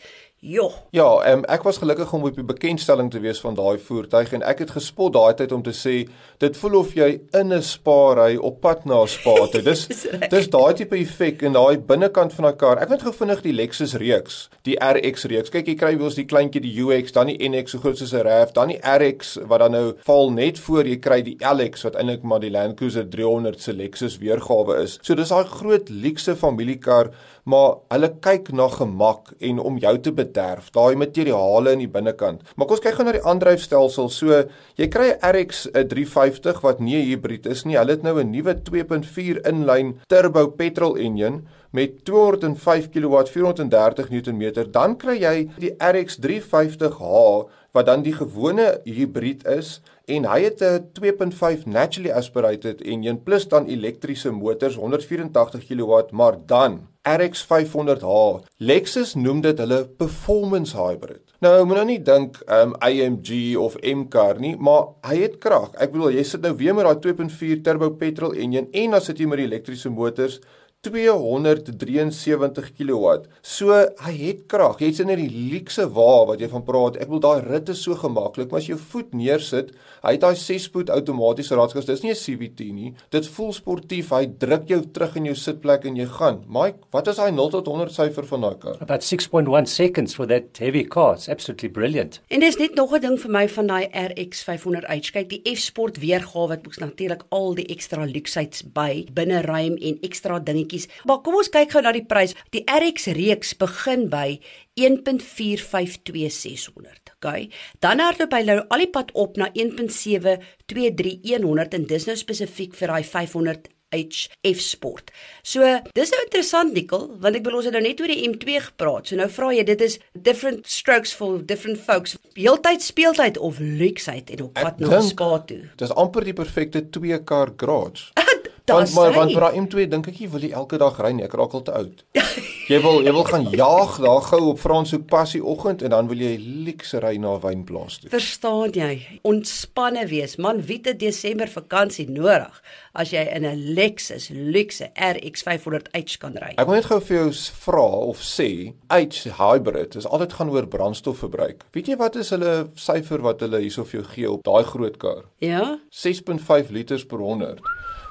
Jo. 0.46 0.68
Ja, 0.94 1.32
um, 1.32 1.40
ek 1.50 1.64
was 1.66 1.80
gelukkig 1.82 2.12
om 2.14 2.22
op 2.28 2.36
die 2.38 2.44
bekendstelling 2.46 3.08
te 3.10 3.18
wees 3.18 3.40
van 3.42 3.56
daai 3.58 3.80
voertuig 3.82 4.30
en 4.36 4.44
ek 4.46 4.60
het 4.62 4.76
gespot 4.76 5.10
daai 5.16 5.34
tyd 5.34 5.50
om 5.50 5.64
te 5.66 5.72
sê 5.74 5.94
dit 6.38 6.58
voel 6.60 6.76
of 6.78 6.92
jy 6.94 7.08
in 7.34 7.50
'n 7.50 7.64
spa 7.66 8.14
ry 8.14 8.36
op 8.38 8.60
pad 8.62 8.84
na 8.86 9.00
'n 9.02 9.10
spa 9.10 9.34
toe. 9.50 9.62
Dis 9.66 9.88
dis 10.34 10.46
daai 10.46 10.74
tipe 10.78 10.94
effek 10.94 11.42
in 11.42 11.58
daai 11.58 11.78
binnekant 11.78 12.32
van 12.32 12.46
daai 12.46 12.58
kar. 12.62 12.78
Ek 12.78 12.94
het 12.94 13.02
gevindig 13.02 13.42
die 13.42 13.56
Lexus 13.58 13.96
reeks, 13.98 14.48
die 14.62 14.78
RX 14.78 15.24
reeks. 15.24 15.50
Kyk, 15.50 15.66
jy 15.66 15.74
kry 15.74 15.98
wels 15.98 16.14
die 16.14 16.28
kleintjie 16.30 16.62
die 16.62 16.78
UX, 16.78 17.10
dan 17.10 17.26
die 17.26 17.48
NX 17.48 17.74
so 17.74 17.78
groot 17.78 17.98
soos 17.98 18.14
'n 18.14 18.22
RAV, 18.22 18.52
dan 18.54 18.68
die 18.68 18.78
RX 18.78 19.38
wat 19.50 19.58
dan 19.58 19.72
nou 19.72 19.94
val 20.06 20.30
net 20.30 20.58
voor 20.58 20.86
jy 20.86 21.00
kry 21.00 21.22
die 21.22 21.38
LX 21.42 21.82
wat 21.82 21.96
eintlik 21.96 22.22
maar 22.22 22.40
die 22.40 22.54
Land 22.54 22.76
Cruiser 22.76 23.08
300 23.10 23.60
se 23.60 23.72
Lexus 23.72 24.18
weergawe 24.18 24.78
is. 24.82 25.00
So 25.02 25.14
dis 25.14 25.28
daai 25.28 25.44
groot 25.44 25.90
luukse 25.90 26.36
familiekar 26.36 27.10
maar 27.46 27.76
hulle 27.94 28.10
kyk 28.24 28.50
na 28.58 28.66
gemak 28.72 29.30
en 29.38 29.60
om 29.62 29.78
jou 29.78 29.94
te 30.02 30.12
bederf, 30.12 30.72
daai 30.74 30.98
materiale 30.98 31.76
in 31.76 31.84
die 31.84 31.90
binnekant. 31.90 32.42
Maar 32.56 32.66
kom 32.66 32.76
ons 32.76 32.82
kyk 32.82 32.98
gou 32.98 33.06
na 33.06 33.14
die 33.14 33.22
aandryfstelsel. 33.22 34.10
So, 34.10 34.42
jy 34.76 34.88
kry 34.90 35.12
'n 35.14 35.20
RX 35.22 35.68
350 35.72 36.60
wat 36.62 36.80
nie 36.80 36.96
'n 36.96 37.06
hibrid 37.10 37.46
is 37.46 37.64
nie. 37.64 37.76
Hulle 37.78 37.94
het 37.94 38.02
nou 38.02 38.18
'n 38.18 38.30
nuwe 38.30 38.54
2.4 38.54 39.46
inlyn 39.46 40.00
turbo 40.08 40.48
petrol 40.48 40.96
enjin 40.96 41.46
met 41.70 42.04
205 42.04 42.90
kW 42.90 43.26
430 43.26 44.10
Nm. 44.10 44.70
Dan 44.72 44.96
kry 44.96 45.18
jy 45.20 45.48
die 45.58 45.74
RX 45.78 46.18
350h 46.18 47.48
wat 47.76 47.86
dan 47.86 48.02
die 48.02 48.14
gewone 48.16 48.80
hibrid 48.84 49.44
is 49.46 49.80
en 50.08 50.24
hy 50.24 50.40
het 50.48 50.62
'n 50.62 50.88
2.5 50.92 51.66
naturally 51.66 52.10
aspirated 52.10 52.80
enjin 52.80 53.22
plus 53.22 53.48
dan 53.48 53.66
elektriese 53.66 54.30
motors 54.30 54.76
184 54.76 55.66
kW, 55.66 56.10
maar 56.12 56.38
dan 56.46 56.88
RX 57.06 57.46
500h. 57.46 58.42
Lexus 58.58 59.14
noem 59.14 59.40
dit 59.44 59.58
hulle 59.62 59.84
performance 59.98 60.74
hybrid. 60.74 61.22
Nou, 61.44 61.52
moet 61.68 61.78
nou 61.78 61.86
nie 61.86 62.00
dink 62.02 62.40
um 62.50 62.72
AMG 62.82 63.54
of 63.60 63.76
M-car 63.84 64.40
nie, 64.42 64.54
maar 64.58 64.88
hy 65.06 65.20
het 65.20 65.36
krag. 65.42 65.70
Ek 65.78 65.92
bedoel, 65.94 66.16
jy 66.16 66.24
sit 66.26 66.42
nou 66.42 66.54
weer 66.58 66.74
met 66.74 66.88
daai 66.88 67.02
2.4 67.04 67.62
turbo 67.66 67.92
petrol 68.00 68.34
enjin 68.34 68.66
en 68.72 68.96
dan 68.96 69.04
sit 69.04 69.20
jy 69.22 69.28
met 69.30 69.42
die 69.42 69.46
elektriese 69.46 69.92
motors 69.92 70.40
273 70.86 72.70
kW. 72.78 73.14
So 73.42 73.74
hy 73.74 74.14
het 74.20 74.46
krag. 74.50 74.78
Jy's 74.80 75.00
in 75.02 75.10
'n 75.10 75.26
luukse 75.50 75.88
wa 75.90 76.26
wat 76.26 76.40
jy 76.40 76.48
van 76.48 76.62
praat. 76.62 76.96
Ek 77.02 77.08
wil 77.08 77.20
daai 77.20 77.42
rit 77.42 77.68
is 77.68 77.82
so 77.82 77.94
gemaklik, 77.94 78.50
maar 78.50 78.60
as 78.60 78.68
jy 78.68 78.76
jou 78.76 78.82
voet 78.92 79.14
neersit, 79.16 79.72
hy 80.04 80.12
het 80.14 80.22
daai 80.22 80.36
6-spoed 80.36 80.90
outomatiese 80.92 81.56
raadskas. 81.56 81.86
Dis 81.88 82.02
nie 82.02 82.12
'n 82.12 82.14
CVT 82.14 82.72
nie. 82.72 82.94
Dit 83.10 83.26
voel 83.26 83.52
sportief. 83.52 84.10
Hy 84.10 84.26
druk 84.26 84.68
jou 84.68 84.80
terug 84.92 85.16
in 85.16 85.24
jou 85.24 85.34
sitplek 85.34 85.84
en 85.84 85.96
jy 85.96 86.06
gaan. 86.06 86.44
Mike, 86.48 86.78
wat 86.92 87.08
is 87.08 87.16
daai 87.16 87.32
0 87.32 87.50
tot 87.50 87.66
100 87.66 87.90
syfer 87.90 88.24
van 88.24 88.40
daai 88.40 88.58
kar? 88.58 88.76
About 88.80 89.02
6.1 89.02 89.66
seconds 89.66 90.14
for 90.14 90.26
that 90.26 90.58
heavy 90.58 90.84
car. 90.84 91.14
It's 91.14 91.28
absolutely 91.28 91.68
brilliant. 91.68 92.20
En 92.28 92.40
dis 92.40 92.56
net 92.56 92.74
nog 92.74 92.92
'n 92.92 93.00
ding 93.00 93.18
vir 93.18 93.30
my 93.30 93.48
van 93.48 93.66
daai 93.66 93.88
RX 93.92 94.44
500h. 94.44 95.10
Kyk, 95.12 95.28
die 95.28 95.42
F-sport 95.54 95.98
weergawe 95.98 96.50
het 96.50 96.62
boeks 96.62 96.78
natuurlik 96.78 97.24
al 97.30 97.54
die 97.54 97.66
ekstra 97.66 98.04
lukseheids 98.04 98.62
by 98.72 99.06
binne 99.12 99.40
ruim 99.40 99.76
en 99.76 99.98
ekstra 100.00 100.38
dingetjies 100.38 100.75
voetjies. 100.76 100.88
Maar 101.04 101.20
kom 101.24 101.34
ons 101.40 101.48
kyk 101.52 101.70
gou 101.72 101.82
na 101.82 101.92
die 101.94 102.06
prys. 102.06 102.34
Die 102.52 102.64
RX 102.66 103.06
reeks 103.16 103.54
begin 103.58 104.08
by 104.10 104.40
1.452600, 104.76 107.14
okay? 107.16 107.50
Dan 107.80 108.00
hardloop 108.00 108.32
hy 108.36 108.42
nou 108.44 108.66
al 108.68 108.78
die 108.84 108.92
pad 108.92 109.10
op 109.14 109.36
na 109.40 109.48
1.723100 109.54 111.74
en 111.78 111.86
dis 111.88 112.06
nou 112.06 112.16
spesifiek 112.16 112.74
vir 112.76 112.88
daai 112.92 113.04
500 113.04 113.68
HF 113.94 114.60
Sport. 114.60 115.10
So, 115.46 115.62
dis 115.94 116.10
nou 116.10 116.20
interessant 116.24 116.74
Nikkel, 116.74 117.06
want 117.22 117.36
ek 117.38 117.44
bedoel 117.46 117.60
ons 117.60 117.68
het 117.70 117.76
nou 117.76 117.84
net 117.84 118.00
oor 118.02 118.10
die 118.10 118.26
M2 118.26 118.48
gepraat. 118.66 119.06
So 119.08 119.14
nou 119.16 119.28
vra 119.30 119.52
jy, 119.54 119.62
dit 119.68 119.80
is 119.86 119.94
different 120.12 120.66
strokes 120.68 121.12
for 121.14 121.38
different 121.38 121.78
folks. 121.80 122.16
Heeltyd 122.36 122.82
speeltyd 122.84 123.38
of 123.38 123.58
luksheid 123.62 124.30
en 124.34 124.42
op 124.48 124.54
pad 124.58 124.80
na 124.82 125.00
spa 125.06 125.38
toe. 125.48 125.62
Dis 125.80 125.94
amper 125.94 126.22
die 126.26 126.36
perfekte 126.36 126.80
twee 126.90 127.18
kar 127.24 127.54
garage. 127.56 128.10
Want 128.66 128.94
maar 128.94 129.12
want 129.14 129.32
vir 129.32 129.40
daai 129.40 129.58
M2 129.60 129.86
dink 129.90 130.08
ek 130.10 130.20
jy 130.20 130.28
wil 130.32 130.42
jy 130.42 130.50
elke 130.50 130.78
dag 130.82 130.98
ry 130.98 131.12
nie, 131.14 131.24
ek 131.26 131.34
raak 131.38 131.54
al 131.54 131.62
te 131.62 131.74
oud. 131.76 132.04
Jy 132.66 132.80
wil 132.82 132.96
jy 133.06 133.12
wil 133.14 133.22
gaan 133.28 133.44
jaag 133.54 133.92
daar 134.02 134.24
gou 134.26 134.40
op 134.50 134.58
Franshoek 134.58 135.04
passie 135.06 135.38
oggend 135.38 135.84
en 135.86 135.92
dan 135.94 136.08
wil 136.10 136.18
jy 136.18 136.32
luxe 136.66 136.98
ry 136.98 137.12
na 137.22 137.36
'n 137.36 137.42
wynplaas 137.44 138.00
toe. 138.02 138.10
Verstaan 138.10 138.74
jy? 138.74 139.20
Ontspanne 139.22 140.02
wees. 140.10 140.34
Man, 140.36 140.64
wie 140.66 140.80
het 140.82 140.98
Desember 140.98 141.46
vakansie 141.46 142.08
nodig 142.10 142.58
as 142.92 143.12
jy 143.14 143.22
in 143.22 143.46
'n 143.46 143.74
Lexus 143.78 144.30
luxe 144.34 144.90
RX 144.98 145.46
500h 145.46 146.18
kan 146.18 146.34
ry? 146.34 146.54
Ek 146.58 146.66
wil 146.66 146.74
net 146.74 146.90
gou 146.90 147.00
vir 147.00 147.16
jou 147.16 147.30
vra 147.62 147.86
of 148.10 148.18
sê, 148.18 148.74
H 148.90 149.30
hybrid 149.38 149.94
is 149.94 150.06
altyd 150.06 150.32
gaan 150.32 150.50
oor 150.50 150.66
brandstofverbruik. 150.66 151.62
Weet 151.72 151.86
jy 151.86 151.96
wat 151.96 152.16
is 152.16 152.30
hulle 152.30 152.68
syfer 152.74 153.22
wat 153.22 153.40
hulle 153.40 153.60
hierso 153.60 153.84
vir 153.84 154.00
jou 154.00 154.08
gee 154.10 154.30
op 154.30 154.42
daai 154.42 154.64
groot 154.64 154.98
kar? 154.98 155.22
Ja? 155.38 155.78
6.5 155.90 156.70
liters 156.70 157.04
per 157.06 157.18
100. 157.18 157.60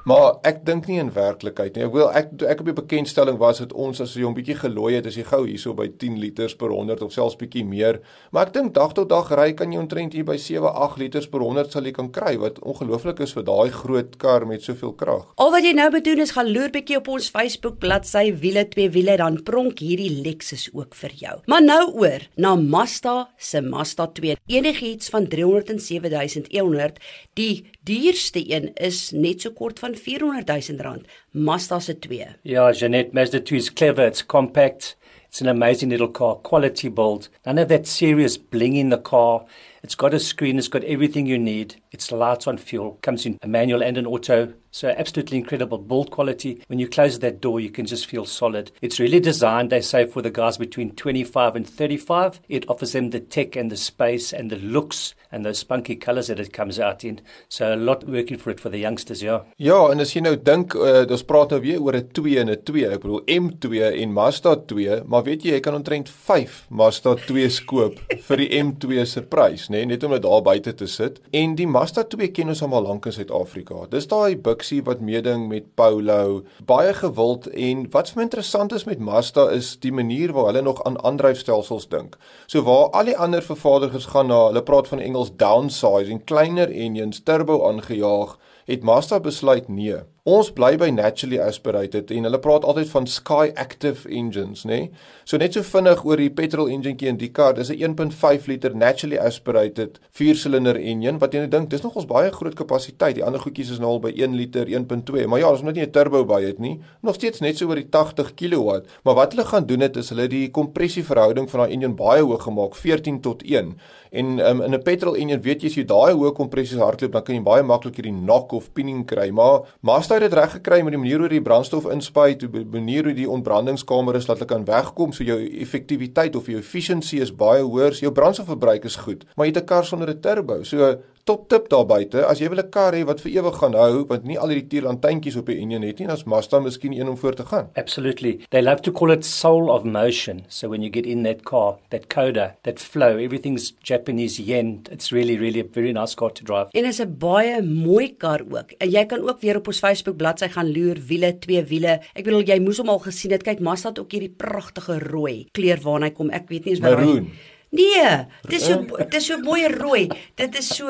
Maar 0.06 0.36
ek 0.46 0.60
dink 0.62 0.84
nie 0.86 1.00
in 1.02 1.08
werklikheid 1.10 1.74
nie. 1.74 1.82
Ek 1.82 1.94
wil 1.94 2.06
ek 2.14 2.28
ek 2.46 2.60
op 2.62 2.68
die 2.68 2.76
bekendstelling 2.76 3.40
was 3.40 3.58
het 3.58 3.72
ons 3.74 3.98
as 4.04 4.12
jy 4.14 4.22
hom 4.22 4.36
bietjie 4.36 4.54
gelooi 4.60 4.92
het 4.94 5.08
as 5.10 5.16
jy 5.18 5.24
gou 5.26 5.40
hierso 5.48 5.72
by 5.74 5.88
10 5.98 6.20
liters 6.22 6.54
per 6.54 6.70
100 6.70 7.02
of 7.02 7.10
selfs 7.10 7.34
bietjie 7.40 7.64
meer. 7.66 7.98
Maar 8.30 8.46
ek 8.46 8.52
dink 8.54 8.74
dag 8.76 8.94
tot 8.94 9.10
dag 9.10 9.32
ry 9.34 9.48
kan 9.58 9.74
jy 9.74 9.80
omtrent 9.82 10.14
hier 10.14 10.28
by 10.28 10.36
7, 10.38 10.70
8 10.70 11.00
liters 11.02 11.26
per 11.32 11.42
100 11.42 11.74
sal 11.74 11.88
jy 11.90 11.94
kan 11.96 12.12
kry 12.14 12.36
wat 12.38 12.60
ongelooflik 12.62 13.24
is 13.26 13.34
vir 13.34 13.48
daai 13.48 13.74
groot 13.74 14.14
kar 14.22 14.46
met 14.46 14.62
soveel 14.62 14.94
krag. 14.94 15.24
Al 15.42 15.50
wat 15.56 15.66
jy 15.66 15.74
nou 15.74 15.88
moet 15.96 16.06
doen 16.06 16.22
is 16.22 16.36
gaan 16.36 16.52
loer 16.54 16.70
bietjie 16.76 17.00
op 17.00 17.10
ons 17.16 17.26
Facebook 17.34 17.80
bladsy 17.82 18.30
wiele 18.44 18.62
twee 18.70 18.92
wiele 18.94 19.18
dan 19.18 19.40
pronk 19.42 19.82
hierdie 19.82 20.22
Lexus 20.22 20.68
ook 20.70 20.94
vir 21.02 21.18
jou. 21.18 21.34
Maar 21.50 21.66
nou 21.66 21.82
oor 22.04 22.28
na 22.38 22.54
Mazda 22.54 23.16
se 23.42 23.58
Mazda 23.58 24.06
2. 24.14 24.38
Enigiets 24.54 25.10
van 25.10 25.26
307100. 25.34 27.02
Die 27.34 27.66
duurste 27.82 28.38
een 28.46 28.70
is 28.78 29.10
net 29.10 29.42
so 29.42 29.50
kort 29.50 29.82
van 29.82 29.95
400 29.98 30.62
000 30.62 30.78
rand. 30.82 31.06
Mazda 31.32 31.80
se 31.80 31.94
2. 31.94 32.24
Yeah, 32.42 32.72
Jeanette, 32.72 33.12
Mazda 33.14 33.40
2 33.40 33.56
is 33.56 33.70
clever, 33.70 34.06
it's 34.06 34.22
compact, 34.22 34.96
it's 35.28 35.40
an 35.40 35.48
amazing 35.48 35.90
little 35.90 36.08
car, 36.08 36.36
quality 36.36 36.88
build. 36.88 37.28
None 37.44 37.58
of 37.58 37.68
that 37.68 37.86
serious 37.86 38.36
bling 38.36 38.76
in 38.76 38.90
the 38.90 38.98
car. 38.98 39.44
It's 39.82 39.94
got 39.94 40.14
a 40.14 40.20
screen, 40.20 40.58
it's 40.58 40.68
got 40.68 40.84
everything 40.84 41.26
you 41.26 41.38
need. 41.38 41.76
It's 41.92 42.10
light 42.10 42.48
on 42.48 42.58
fuel, 42.58 42.98
comes 43.02 43.26
in 43.26 43.38
a 43.42 43.48
manual 43.48 43.82
and 43.82 43.98
an 43.98 44.06
auto. 44.06 44.54
So 44.76 44.88
absolutely 44.90 45.38
incredible 45.38 45.78
build 45.78 46.10
quality. 46.10 46.62
When 46.66 46.78
you 46.78 46.86
close 46.86 47.20
that 47.20 47.40
door, 47.40 47.60
you 47.60 47.70
can 47.70 47.86
just 47.86 48.04
feel 48.04 48.26
solid. 48.26 48.72
It's 48.82 49.00
really 49.00 49.20
designed, 49.20 49.70
they 49.70 49.80
say, 49.80 50.04
for 50.04 50.20
the 50.20 50.30
guys 50.30 50.58
between 50.58 50.90
25 50.90 51.56
and 51.56 51.66
35. 51.66 52.40
It 52.50 52.68
offers 52.68 52.92
them 52.92 53.08
the 53.08 53.20
tech 53.20 53.56
and 53.56 53.72
the 53.72 53.78
space 53.78 54.34
and 54.34 54.50
the 54.50 54.58
looks 54.58 55.14
and 55.32 55.46
those 55.46 55.60
spunky 55.60 55.96
colors 55.96 56.26
that 56.26 56.38
it 56.38 56.52
comes 56.52 56.78
out 56.78 57.04
in. 57.04 57.22
So 57.48 57.74
a 57.74 57.76
lot 57.76 58.06
working 58.06 58.36
for 58.36 58.50
it 58.50 58.60
for 58.60 58.68
the 58.68 58.78
youngsters, 58.78 59.22
yeah. 59.22 59.40
Ja, 59.56 59.78
en 59.92 60.00
as 60.04 60.12
jy 60.12 60.20
nou 60.26 60.34
dink, 60.36 60.76
uh, 60.76 61.06
ons 61.08 61.24
praat 61.24 61.54
nou 61.54 61.60
weer 61.64 61.80
oor 61.80 61.96
'n 61.96 62.10
2 62.12 62.36
en 62.40 62.50
'n 62.52 62.60
2. 62.68 62.84
Ek 62.92 63.00
bedoel 63.00 63.24
M2 63.24 63.80
en 64.02 64.12
Mazda 64.12 64.56
2, 64.56 65.00
maar 65.06 65.24
weet 65.24 65.42
jy, 65.42 65.56
jy 65.56 65.60
kan 65.60 65.74
omtrent 65.74 66.08
5 66.08 66.66
Mazda 66.68 67.16
2's 67.16 67.64
koop 67.64 67.96
vir 68.28 68.36
die 68.36 68.50
M2 68.60 69.06
se 69.06 69.22
prys, 69.22 69.68
nê, 69.70 69.86
nee, 69.86 69.96
net 69.96 70.04
om 70.04 70.12
dit 70.12 70.22
daar 70.22 70.42
buite 70.42 70.74
te 70.74 70.86
sit. 70.86 71.20
En 71.32 71.54
die 71.56 71.66
Mazda 71.66 72.04
2 72.04 72.28
ken 72.28 72.48
ons 72.48 72.62
al 72.62 72.82
lank 72.82 73.06
in 73.06 73.12
Suid-Afrika. 73.12 73.86
Dis 73.90 74.06
daai 74.06 74.36
buksie 74.66 74.82
wat 74.82 75.00
meeding 75.00 75.46
met 75.48 75.74
Polo, 75.74 76.42
baie 76.66 76.92
gewild 76.94 77.46
en 77.54 77.86
wat 77.92 78.10
vir 78.10 78.18
my 78.18 78.24
interessant 78.26 78.72
is 78.74 78.84
met 78.84 78.98
Mazda 78.98 79.48
is 79.54 79.76
die 79.78 79.92
manier 79.92 80.32
waar 80.34 80.50
hulle 80.50 80.62
nog 80.62 80.82
aan 80.84 80.98
aandryfstelsels 81.04 81.88
dink. 81.88 82.16
So 82.46 82.62
waar 82.66 82.90
al 82.90 83.06
die 83.06 83.16
ander 83.16 83.42
vervaardigers 83.42 84.10
gaan 84.10 84.26
na, 84.26 84.48
hulle 84.48 84.62
praat 84.62 84.88
van 84.88 85.00
Engels 85.00 85.30
downsizing, 85.38 86.24
kleiner 86.24 86.70
engines, 86.70 87.22
turbo 87.22 87.62
aangejaag, 87.68 88.38
het 88.66 88.82
Mazda 88.82 89.20
besluit 89.20 89.68
nee. 89.68 90.02
Ons 90.26 90.48
bly 90.50 90.72
by 90.74 90.88
naturally 90.90 91.38
aspirated 91.38 92.10
en 92.10 92.26
hulle 92.26 92.38
praat 92.42 92.64
altyd 92.66 92.88
van 92.90 93.04
sky 93.06 93.52
active 93.54 94.08
engines, 94.10 94.64
nê? 94.66 94.78
Nee? 94.80 95.04
So 95.22 95.38
net 95.38 95.54
so 95.54 95.62
vinnig 95.62 96.00
oor 96.02 96.18
die 96.18 96.32
petrol 96.34 96.66
enjintjie 96.66 97.12
in 97.12 97.20
die 97.20 97.28
kar, 97.30 97.52
dis 97.54 97.70
'n 97.70 97.94
1.5 97.94 98.48
liter 98.50 98.74
naturally 98.74 99.20
aspirated 99.22 100.00
4-silinder 100.10 100.74
enjin 100.82 101.20
wat 101.22 101.32
jy 101.32 101.44
nou 101.44 101.50
dink 101.50 101.70
dis 101.70 101.82
nog 101.82 101.94
ons 101.94 102.08
baie 102.10 102.30
groot 102.30 102.54
kapasiteit. 102.58 103.14
Die 103.14 103.24
ander 103.24 103.38
goedjies 103.38 103.70
is 103.70 103.78
nou 103.78 103.90
al 103.90 104.00
by 104.00 104.10
1 104.10 104.34
liter 104.34 104.66
1.2. 104.66 105.28
Maar 105.28 105.38
ja, 105.38 105.50
ons 105.50 105.62
moet 105.62 105.74
nie 105.74 105.86
'n 105.86 105.90
turbo 105.92 106.24
by 106.24 106.42
het 106.42 106.58
nie. 106.58 106.80
Nog 107.02 107.14
steeds 107.14 107.40
net 107.40 107.58
so 107.58 107.68
oor 107.68 107.76
die 107.76 107.90
80 107.90 108.34
kW. 108.34 108.82
Maar 109.04 109.14
wat 109.14 109.32
hulle 109.32 109.44
gaan 109.44 109.66
doen 109.66 109.80
het 109.80 109.96
is 109.96 110.10
hulle 110.10 110.26
die 110.26 110.50
kompressieverhouding 110.50 111.50
van 111.50 111.60
daai 111.60 111.72
enjin 111.72 111.94
baie 111.94 112.22
hoog 112.22 112.42
gemaak, 112.42 112.74
14 112.74 113.20
tot 113.20 113.42
1. 113.42 113.76
En 114.10 114.38
um, 114.38 114.62
in 114.62 114.74
'n 114.74 114.82
petrol 114.82 115.14
enjin 115.14 115.40
weet 115.40 115.62
jy 115.62 115.66
as 115.66 115.74
jy 115.74 115.84
daai 115.84 116.14
hoë 116.14 116.32
kompressies 116.32 116.78
hardloop, 116.78 117.12
dan 117.12 117.22
kan 117.22 117.34
jy 117.34 117.42
baie 117.42 117.62
maklik 117.62 117.96
hierdie 117.96 118.14
knock 118.14 118.52
of 118.52 118.72
pinning 118.72 119.04
kry. 119.06 119.30
Maar 119.30 119.60
Mazda 119.80 120.15
het 120.16 120.30
dit 120.30 120.38
reg 120.38 120.52
gekry 120.56 120.80
met 120.82 120.94
die 120.94 121.00
manier 121.00 121.18
hoe 121.18 121.28
die 121.28 121.42
brandstof 121.42 121.86
inspuit, 121.92 122.40
die 122.40 122.64
manier 122.64 123.04
hoe 123.04 123.14
die 123.14 123.28
ontbrandingskamer 123.30 124.16
is 124.18 124.26
dat 124.26 124.38
hulle 124.38 124.48
kan 124.50 124.64
wegkom, 124.64 125.12
so 125.12 125.24
jou 125.24 125.38
effektiwiteit 125.60 126.36
of 126.36 126.46
jou 126.46 126.58
efficiency 126.58 127.20
is 127.22 127.34
baie 127.34 127.62
hoër, 127.62 127.94
so 127.94 128.06
jou 128.06 128.12
brandstofverbruik 128.12 128.84
is 128.84 128.96
goed. 128.96 129.24
Maar 129.36 129.46
jy 129.46 129.52
het 129.52 129.62
'n 129.62 129.66
kar 129.66 129.84
sonder 129.84 130.10
'n 130.10 130.20
turbo. 130.20 130.62
So 130.62 130.98
top 131.26 131.48
tip 131.50 131.66
daar 131.72 131.86
buite, 131.86 132.22
as 132.24 132.38
jy 132.38 132.48
wil 132.48 132.62
'n 132.62 132.70
kar 132.70 132.94
hê 132.94 133.02
wat 133.04 133.20
vir 133.20 133.32
ewig 133.32 133.56
gaan 133.58 133.74
hou, 133.74 134.04
want 134.06 134.24
nie 134.24 134.38
al 134.38 134.48
hierdie 134.48 134.68
tierlantynkies 134.70 135.36
op 135.36 135.46
die 135.46 135.58
enjin 135.58 135.82
het 135.82 135.98
nie, 135.98 136.06
dan 136.06 136.16
is 136.16 136.24
Mazda 136.24 136.60
miskien 136.60 136.92
een 136.92 137.08
om 137.08 137.16
voor 137.16 137.34
te 137.34 137.44
gaan. 137.44 137.68
Absolutely. 137.74 138.38
They 138.50 138.62
love 138.62 138.80
to 138.82 138.92
call 138.92 139.10
it 139.10 139.24
soul 139.24 139.70
of 139.70 139.84
motion. 139.84 140.44
So 140.48 140.68
when 140.68 140.82
you 140.82 140.92
get 140.92 141.06
in 141.06 141.22
that 141.24 141.42
car, 141.42 141.78
that 141.90 142.06
coda, 142.08 142.54
that 142.62 142.78
flow, 142.78 143.18
everything's 143.18 143.74
Japanese 143.82 144.42
yen. 144.42 144.82
It's 144.90 145.10
really, 145.10 145.36
really 145.36 145.60
a 145.60 145.66
very 145.72 145.92
nice 145.92 146.14
car 146.14 146.32
to 146.32 146.44
drive. 146.44 146.68
En 146.70 146.84
is 146.84 147.00
'n 147.00 147.16
baie 147.18 147.62
mooi 147.62 148.14
kar 148.16 148.40
ook. 148.50 148.70
En 148.78 148.90
jy 148.90 149.04
kan 149.06 149.28
ook 149.28 149.40
weer 149.40 149.56
op 149.56 149.66
ons 149.66 149.78
Facebook 149.78 150.16
bladsy 150.16 150.48
gaan 150.48 150.72
loer 150.72 150.96
wiele, 151.06 151.38
twee 151.38 151.64
wiele. 151.64 152.00
Ek 152.14 152.24
bedoel 152.24 152.42
jy 152.42 152.60
moes 152.60 152.78
hom 152.78 152.88
al 152.88 152.98
gesien 152.98 153.30
het. 153.30 153.42
Kyk, 153.42 153.60
Mazda 153.60 153.88
het 153.88 153.98
ook 153.98 154.12
hierdie 154.12 154.34
pragtige 154.36 154.98
rooi 154.98 155.48
kleur 155.52 155.80
waarna 155.82 156.06
hy 156.06 156.12
kom. 156.12 156.30
Ek 156.30 156.48
weet 156.48 156.64
nie 156.64 156.74
eens 156.74 156.80
wat 156.80 156.98
Maroon. 156.98 157.30
Nee, 157.76 158.26
dis 158.48 158.64
so 158.66 158.80
dis 159.12 159.26
so 159.28 159.38
mooi 159.44 159.66
rooi. 159.72 160.06
Dit 160.38 160.56
is 160.58 160.68
so 160.72 160.88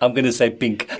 I'm 0.00 0.14
going 0.14 0.28
to 0.28 0.32
say 0.32 0.50
pink. 0.50 0.86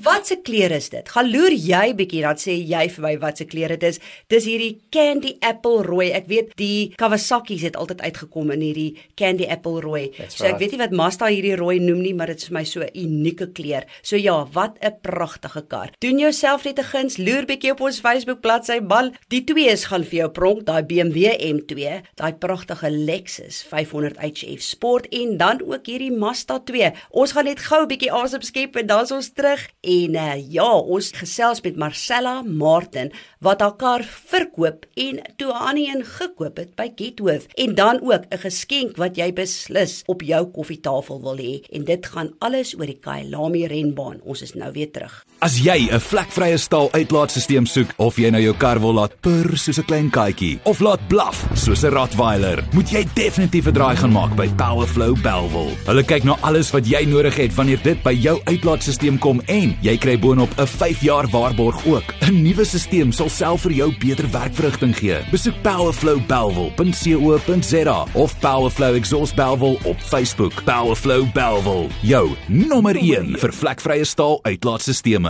Wat 0.00 0.26
se 0.26 0.36
kleur 0.40 0.72
is 0.72 0.88
dit? 0.88 1.08
Gaan 1.12 1.28
loer 1.28 1.52
jy 1.52 1.90
bietjie 1.98 2.22
dan 2.24 2.38
sê 2.40 2.54
jy 2.56 2.86
vir 2.94 3.02
my 3.04 3.10
wat 3.20 3.40
se 3.40 3.44
kleur 3.44 3.68
dit 3.74 3.82
is. 3.84 3.98
Dis 4.32 4.46
hierdie 4.48 4.78
candy 4.94 5.34
apple 5.44 5.82
rooi. 5.84 6.06
Ek 6.16 6.24
weet 6.30 6.54
die 6.56 6.94
Kawasaki's 6.96 7.66
het 7.66 7.76
altyd 7.76 8.00
uitgekom 8.06 8.52
in 8.54 8.62
hierdie 8.64 8.94
candy 9.20 9.44
apple 9.52 9.82
rooi. 9.84 10.06
That's 10.16 10.38
So 10.38 10.46
ek 10.46 10.54
right. 10.54 10.60
weet 10.62 10.72
nie 10.72 10.80
wat 10.80 10.94
Mazda 10.96 11.28
hierdie 11.28 11.56
rooi 11.60 11.76
noem 11.84 12.00
nie, 12.00 12.14
maar 12.16 12.32
dit 12.32 12.40
is 12.40 12.48
vir 12.48 12.54
my 12.56 12.64
so 12.64 12.80
'n 12.80 12.88
unieke 12.94 13.52
kleur. 13.52 13.84
So 14.02 14.16
ja, 14.16 14.46
wat 14.54 14.78
'n 14.80 14.94
pragtige 15.02 15.66
kar. 15.68 15.90
Doen 16.00 16.18
jouself 16.18 16.64
net 16.64 16.78
'n 16.78 16.84
guns, 16.84 17.18
loer 17.18 17.44
bietjie 17.44 17.72
op 17.72 17.80
ons 17.82 18.00
Facebook 18.00 18.40
bladsy. 18.40 18.80
Man, 18.80 19.12
die 19.28 19.44
twee 19.44 19.68
is 19.68 19.84
gaan 19.84 20.04
vir 20.04 20.18
jou 20.20 20.30
pronk, 20.30 20.64
daai 20.64 20.82
BMW 20.82 21.36
M2, 21.40 22.00
daai 22.16 22.32
pragtige 22.32 22.88
Lexus 22.90 23.62
500 23.68 24.16
HF 24.16 24.62
Sport 24.62 25.08
en 25.12 25.36
dan 25.36 25.60
ook 25.60 25.86
hierdie 25.86 26.12
Mazda 26.12 26.58
2. 26.64 26.92
Ons 27.10 27.32
gaan 27.32 27.44
net 27.44 27.58
gou 27.60 27.82
'n 27.82 27.88
bietjie 27.88 28.12
asem 28.12 28.40
skep 28.40 28.76
en 28.76 28.86
dan 28.86 29.02
is 29.02 29.10
ons 29.12 29.30
terug. 29.32 29.68
En 29.90 30.14
uh, 30.14 30.34
ja, 30.52 30.68
ons 30.94 31.08
gesels 31.18 31.62
met 31.64 31.78
Marcella 31.82 32.34
Martin 32.46 33.08
wat 33.42 33.62
haar 33.64 33.74
kar 33.80 34.04
verkoop 34.04 34.84
en 34.94 35.18
toe 35.40 35.50
aan 35.52 35.80
een 35.80 36.04
gekoop 36.06 36.60
het 36.62 36.76
by 36.78 36.86
Gethoof 37.00 37.48
en 37.64 37.74
dan 37.74 37.98
ook 38.02 38.28
'n 38.30 38.42
geskenk 38.44 39.00
wat 39.02 39.16
jy 39.16 39.32
beslis 39.32 40.02
op 40.06 40.22
jou 40.22 40.42
koffietafel 40.46 41.20
wil 41.26 41.38
hê 41.42 41.54
en 41.72 41.84
dit 41.84 42.06
gaan 42.06 42.34
alles 42.38 42.74
oor 42.78 42.86
die 42.86 43.00
Kailami 43.00 43.66
renbaan. 43.66 44.20
Ons 44.22 44.42
is 44.42 44.54
nou 44.54 44.72
weer 44.72 44.90
terug. 44.90 45.24
As 45.40 45.56
jy 45.56 45.88
'n 45.88 45.96
vlekvrye 46.00 46.58
staal 46.60 46.90
uitlaatstelsel 46.92 47.64
soek 47.64 47.94
of 47.96 48.18
jy 48.20 48.28
nou 48.30 48.42
jou 48.42 48.54
kar 48.60 48.80
wil 48.80 48.92
laat 48.92 49.20
purr 49.24 49.56
soos 49.56 49.78
'n 49.78 49.84
klein 49.88 50.10
katjie 50.10 50.60
of 50.64 50.80
laat 50.80 51.08
blaf 51.08 51.44
soos 51.54 51.82
'n 51.82 51.94
Rottweiler, 51.94 52.64
moet 52.74 52.90
jy 52.90 53.06
definitief 53.14 53.66
'n 53.66 53.72
draai 53.72 53.96
gaan 53.96 54.12
maak 54.12 54.36
by 54.36 54.48
Powerflow 54.48 55.14
Belwel. 55.22 55.70
Hulle 55.86 56.02
kyk 56.02 56.24
na 56.24 56.36
alles 56.42 56.70
wat 56.72 56.86
jy 56.86 57.04
nodig 57.06 57.36
het 57.36 57.54
wanneer 57.54 57.82
dit 57.82 58.02
by 58.02 58.12
jou 58.12 58.40
uitlaatstelsel 58.44 59.18
kom 59.18 59.40
en 59.46 59.76
jy 59.80 59.96
kry 59.96 60.18
boonop 60.18 60.50
'n 60.58 60.66
5 60.66 61.00
jaar 61.00 61.26
waarborg 61.30 61.86
ook. 61.86 62.14
'n 62.20 62.42
Nuwe 62.42 62.64
stelsel 62.64 63.12
sal 63.12 63.28
self 63.28 63.60
vir 63.62 63.72
jou 63.72 63.94
beter 63.98 64.30
werkverrigting 64.30 64.96
gee. 64.96 65.18
Besoek 65.30 65.62
powerflowbelwel.co.za 65.62 68.06
of 68.12 68.40
Powerflow 68.40 68.94
Exhaust 68.94 69.34
Belwel 69.34 69.78
op 69.84 70.00
Facebook. 70.00 70.64
Powerflow 70.64 71.32
Belwel, 71.32 71.88
jou 72.02 72.36
nommer 72.48 72.96
1 72.96 73.38
vir 73.38 73.52
vlekvrye 73.52 74.04
staal 74.04 74.38
uitlaatstelsels. 74.42 75.29